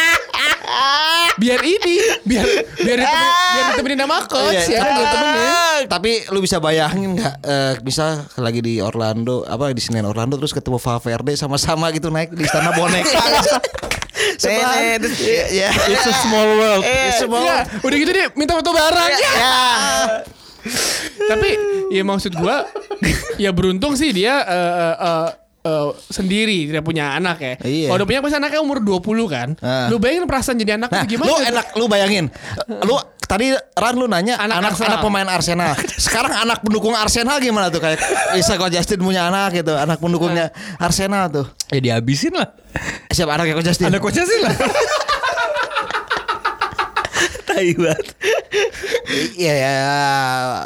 [1.37, 2.45] Biar ini, biar
[2.75, 5.83] biar ditemenin, biar ditemenin sama coach Iya, ya kan ditemenin.
[5.87, 7.35] Tapi lu bisa bayangin nggak?
[7.39, 8.05] eh, bisa
[8.35, 12.73] lagi di Orlando, apa di Senin Orlando terus ketemu Valverde sama-sama gitu naik di istana
[12.73, 13.15] boneka.
[14.37, 14.97] Sebelahan.
[14.99, 15.69] Terus- ya.
[15.87, 16.83] It's a small world.
[16.83, 19.11] It's a small- Ya, udah gitu dia minta foto bareng.
[19.13, 19.31] Ya.
[19.31, 19.55] Ya.
[21.27, 21.49] Tapi
[21.89, 22.67] ya maksud gua
[23.37, 25.27] ya beruntung sih dia eh, eh,
[25.67, 27.53] eh, sendiri tidak punya anak ya.
[27.61, 27.87] Iya.
[27.91, 29.49] Kalau udah punya pasti anaknya umur 20 kan.
[29.59, 29.91] Ah.
[29.91, 31.27] Lu bayangin perasaan jadi anak Nah, itu gimana?
[31.27, 32.25] lu enak lu bayangin.
[32.81, 34.87] Lu tadi Ran lu nanya Anak anak Arsenal.
[34.87, 35.71] anak pemain Arsenal.
[36.07, 37.99] Sekarang anak pendukung Arsenal gimana tuh kayak
[38.31, 40.49] bisa kok Justin punya anak gitu, anak pendukungnya
[40.79, 41.45] Arsenal tuh.
[41.67, 42.55] Ya dihabisin lah.
[43.09, 43.91] Siapa anaknya kok Justin?
[43.91, 44.55] Ada coachnya sih lah.
[47.47, 48.07] Tai banget.
[49.37, 49.75] Iya ya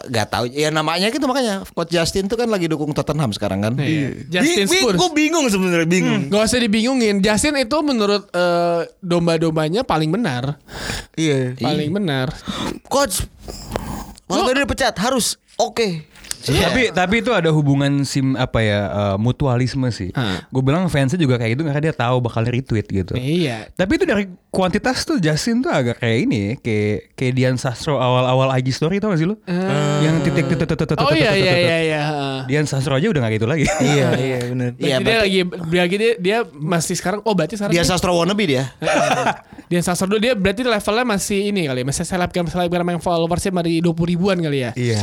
[0.09, 0.43] nggak tahu.
[0.49, 3.73] Ya namanya gitu makanya Coach Justin tuh kan lagi dukung Tottenham sekarang kan.
[3.77, 4.17] Iya.
[4.27, 4.97] Justin Bi- bi- Spurs.
[4.97, 6.21] Gue bingung sebenarnya bingung.
[6.27, 7.21] Gak usah dibingungin.
[7.21, 10.57] Justin itu menurut eh, domba-dombanya paling benar.
[11.13, 11.53] Iya.
[11.55, 12.33] Paling benar.
[12.89, 13.29] Coach,
[14.25, 16.09] walaupun dia dipecat harus oke.
[16.41, 20.09] Tapi tapi itu ada hubungan sim apa ya eh, mutualisme sih.
[20.17, 20.41] Ah.
[20.49, 23.13] Gue bilang fansnya juga kayak gitu karena dia tahu bakal retweet gitu.
[23.13, 23.69] Iya.
[23.77, 28.03] Tapi itu dari kuantitas tuh Justin tuh agak kayak ini ya, kayak kayak Dian Sastro
[28.03, 29.39] awal-awal IG story tau gak sih lu?
[30.03, 31.63] Yang titik titik titik titik Oh iya titik, iya titik.
[31.63, 32.01] iya iya.
[32.51, 33.63] Dian Sastro aja udah gak gitu lagi.
[33.79, 34.69] Iya iya benar.
[34.75, 35.39] Iya, dia lagi
[35.71, 38.75] lagi dia, dia masih sekarang oh berarti sekarang Dia sastra wannabe dia.
[39.71, 43.55] dia sasar dulu dia berarti levelnya masih ini kali ya, masih selebgram selebgram yang followersnya
[43.63, 44.71] dari 20 ribuan kali ya.
[44.75, 44.99] Iya.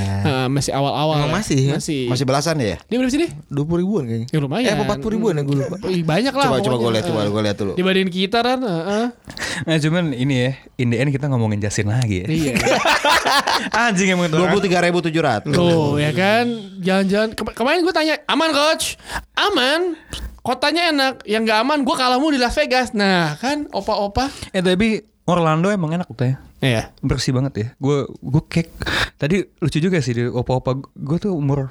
[0.53, 1.25] Masih awal-awal.
[1.33, 1.81] Masih ya?
[1.81, 2.05] Masih.
[2.13, 2.77] Masih belasan ya?
[2.85, 3.31] Dia berapa sih dia?
[3.49, 4.29] Dua puluh ribuan kayaknya.
[4.29, 4.77] Ya lumayan.
[4.77, 5.77] Eh empat puluh ribuan ya gue lupa.
[5.89, 6.47] Ih, banyak lah.
[6.53, 7.73] Coba coba gue lihat coba gue lihat dulu.
[7.81, 8.61] Dibandingin kita kan.
[9.65, 12.27] Nah cuman ini ya, in the end kita ngomongin Justin lagi ya.
[12.27, 12.53] Iya.
[13.89, 14.37] Anjing emang itu.
[14.37, 15.53] Dua puluh tiga ribu tujuh ratus.
[15.53, 16.47] Tuh ya kan.
[16.81, 17.29] Jalan-jalan.
[17.35, 18.95] Kema- kemarin gue tanya, aman coach?
[19.35, 19.99] Aman.
[20.41, 21.15] Kotanya enak.
[21.29, 22.91] Yang nggak aman gue kalahmu di Las Vegas.
[22.93, 24.31] Nah kan opa-opa.
[24.51, 26.37] Eh tapi Orlando emang enak tuh ya.
[26.59, 26.91] Iya.
[27.01, 27.67] Bersih banget ya.
[27.79, 28.69] Gue gue kayak
[29.15, 31.71] tadi lucu juga sih di opa-opa gue tuh umur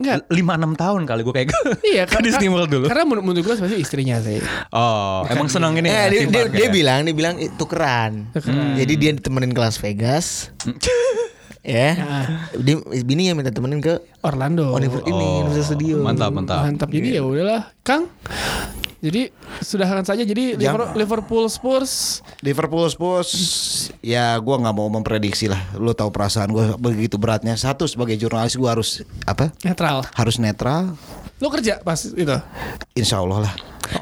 [0.00, 0.26] Enggak.
[0.26, 1.48] 5 6 tahun kali gue kayak
[1.84, 2.86] Iya ke Disney World dulu.
[2.88, 4.40] Karena menurut, menurut gue sebenarnya istrinya sih.
[4.72, 5.86] Oh, emang senang ini.
[5.86, 8.32] Eh ya, dia, dia, dia bilang dia bilang "Ih, tukeran.
[8.76, 10.48] Jadi dia ditemenin ke Las Vegas.
[11.62, 11.94] ya.
[12.58, 14.72] Dia bini yang minta temenin ke Orlando.
[14.74, 15.96] Univer ini Universal Studio.
[16.02, 16.66] Mantap, mantap.
[16.66, 16.88] Mantap.
[16.90, 18.08] Jadi ya udahlah, Kang.
[19.02, 20.62] Jadi sudahkan saja jadi Jangan.
[20.86, 23.30] Liver- Liverpool Spurs Liverpool Spurs
[23.98, 25.58] ya gue nggak mau memprediksi lah.
[25.74, 27.52] Lu tahu perasaan gue begitu beratnya.
[27.54, 29.50] Satu sebagai jurnalis gue harus apa?
[29.60, 30.06] netral.
[30.12, 30.94] Harus netral.
[31.36, 32.36] Lo kerja pas itu.
[32.94, 33.54] Insya Allah lah.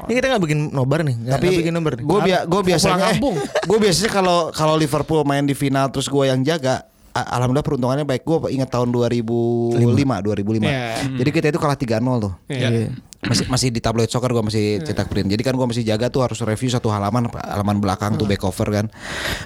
[0.05, 1.17] Ini kita nggak bikin nobar nih.
[1.17, 1.93] Nggak Tapi nggak bikin nobar.
[1.97, 2.03] nih.
[2.05, 3.19] gue gue biasanya eh,
[3.65, 8.23] gue biasanya kalau kalau Liverpool main di final terus gue yang jaga Alhamdulillah peruntungannya baik.
[8.23, 11.03] Gue ingat tahun 2005 2005 Iya.
[11.19, 12.33] Jadi kita itu kalah 3-0 tuh.
[12.47, 12.91] Iya.
[13.21, 15.29] masih masih di tabloid soccer gue masih cetak print.
[15.29, 18.65] Jadi kan gue masih jaga tuh harus review satu halaman halaman belakang tuh back cover
[18.73, 18.85] kan.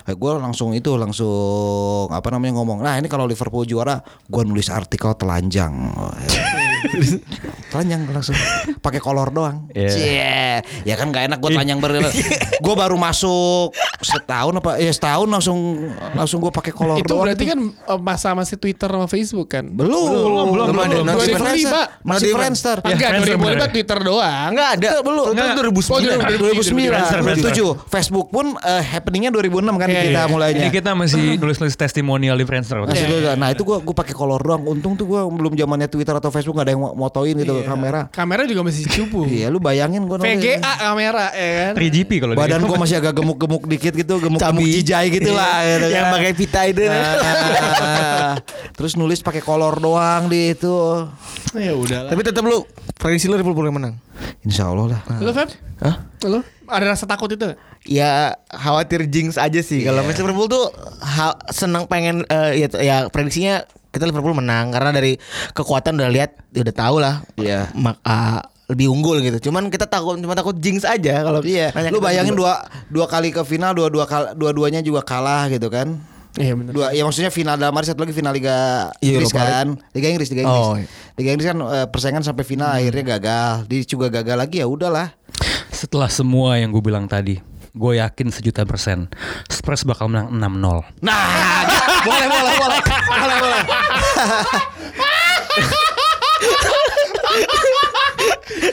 [0.07, 3.99] Gue langsung itu langsung apa namanya ngomong nah ini kalau Liverpool juara
[4.31, 5.73] gue nulis artikel telanjang
[7.71, 8.35] telanjang langsung
[8.79, 9.89] pakai kolor doang Iya.
[9.89, 10.55] Cie.
[10.83, 11.91] ya kan gak enak gue telanjang ber
[12.65, 15.57] gue baru masuk setahun apa ya setahun langsung
[16.13, 17.49] langsung gue pakai kolor Itu doang berarti tuh.
[17.49, 19.65] kan eh, masa masih Twitter sama Facebook kan?
[19.67, 21.05] belum belum, belum, belum ada belum.
[21.05, 21.35] masih 2005.
[21.35, 23.69] Friendster masih Friendster Enggak, Friendster 2005 bener.
[23.69, 24.49] Twitter doang.
[24.51, 24.89] Enggak ada.
[25.01, 25.25] belum.
[25.25, 25.55] Itu Enggak.
[25.57, 25.91] 2009.
[25.91, 25.99] Oh,
[26.35, 29.41] 2009 2007 Facebook pun eh, happeningnya 2006
[29.75, 30.23] kan Iya, kita iya.
[30.25, 32.77] mulainya Ini kita masih nulis-nulis testimonial di Friendster.
[32.81, 36.13] Masih gua- nah itu gua gua pakai kolor doang untung tuh gua belum zamannya Twitter
[36.13, 37.65] atau Facebook nggak ada yang mo- motoin gitu Iya.
[37.65, 39.23] kamera Kamera juga masih cupu.
[39.25, 40.19] iya lu bayangin gua.
[40.19, 41.73] VGA kamera ya kan.
[41.73, 44.75] 3GP kalau badan gua masih agak gemuk-gemuk dikit gitu gemuk-gemuk Cabi.
[44.75, 46.13] jijai gitu lah gitu Yang kan.
[46.13, 46.83] pakai pita itu.
[46.85, 48.35] Nah,
[48.71, 50.75] terus nulis pakai kolor doang di itu
[51.51, 52.11] Ya udahlah.
[52.11, 53.95] Tapi tetap lu prediksi lu Liverpool yang menang.
[54.41, 55.49] Insya Allah lah Lo Feb?
[55.77, 55.95] Hah?
[56.21, 57.55] Lo ada rasa takut itu?
[57.81, 60.11] Ya khawatir jinx aja sih kalau Iya.
[60.13, 60.65] Liverpool tuh
[60.99, 63.63] ha- senang pengen eh, ya, ya prediksinya
[63.95, 65.15] kita Liverpool menang karena dari
[65.49, 67.71] kekuatan udah lihat ya udah tahu lah Iya.
[67.71, 69.47] mak ah, lebih unggul gitu.
[69.47, 72.65] Cuman kita takut cuma takut jinx aja kalau iya lu bayangin berdua.
[72.89, 75.95] dua dua kali ke final dua dua kal dua duanya juga kalah gitu kan
[76.35, 76.71] Iya benar.
[76.73, 80.07] dua ya maksudnya final dalam arti satu lagi final Liga Iya, Inggris Europa kan Liga
[80.09, 80.87] Inggris Liga Inggris Oh, iya.
[81.15, 85.15] Liga Inggris kan eh, persaingan sampai final akhirnya gagal dia juga gagal lagi ya udahlah
[85.69, 87.39] Setelah semua yang gue bilang tadi,
[87.71, 89.07] gue yakin sejuta persen
[89.45, 90.83] Spurs bakal menang 6-0.
[90.99, 91.63] nah
[92.07, 92.79] boleh boleh boleh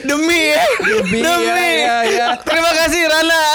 [0.07, 0.63] demi ya.
[0.85, 1.62] Demi, ya, ya.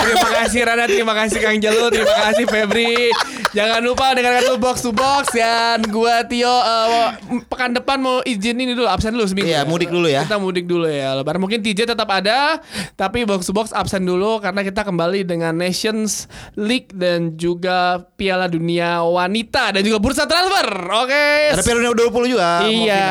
[0.08, 0.84] Terima kasih Rana.
[0.88, 3.12] Terima kasih Kang Jalu, terima kasih Febri.
[3.52, 7.16] Jangan lupa dengarkan dulu box to box dan gua Tio eh,
[7.48, 9.48] pekan depan mau izin ini dulu absen dulu seminggu.
[9.48, 10.24] Iya, mudik dulu ya.
[10.24, 11.16] Kita mudik dulu ya.
[11.16, 12.60] Lebaran mungkin TJ tetap ada,
[12.96, 18.48] tapi box to box absen dulu karena kita kembali dengan Nations League dan juga Piala
[18.48, 20.68] Dunia Wanita dan juga bursa transfer.
[21.04, 21.56] Oke.
[21.56, 23.08] ada Piala Dunia 20 juga Iya,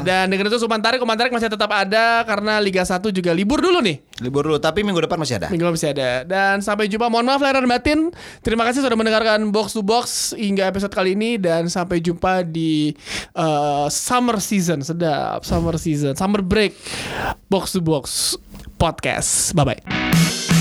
[0.00, 3.60] dan dengan itu Suman Tarik, Suman Tarik masih tetap ada karena Liga 1 juga libur
[3.60, 4.00] dulu nih.
[4.22, 6.10] Libur dulu tapi minggu depan masih ada Minggu depan masih ada.
[6.26, 7.06] Dan sampai jumpa.
[7.06, 8.00] Mohon maaf lahir dan batin.
[8.42, 12.94] Terima kasih sudah mendengarkan Box to Box hingga episode kali ini dan sampai jumpa di
[13.38, 14.82] uh, summer season.
[14.82, 16.74] Sedap, summer season, summer break.
[17.46, 18.34] Box to Box
[18.78, 19.54] podcast.
[19.54, 20.53] Bye bye.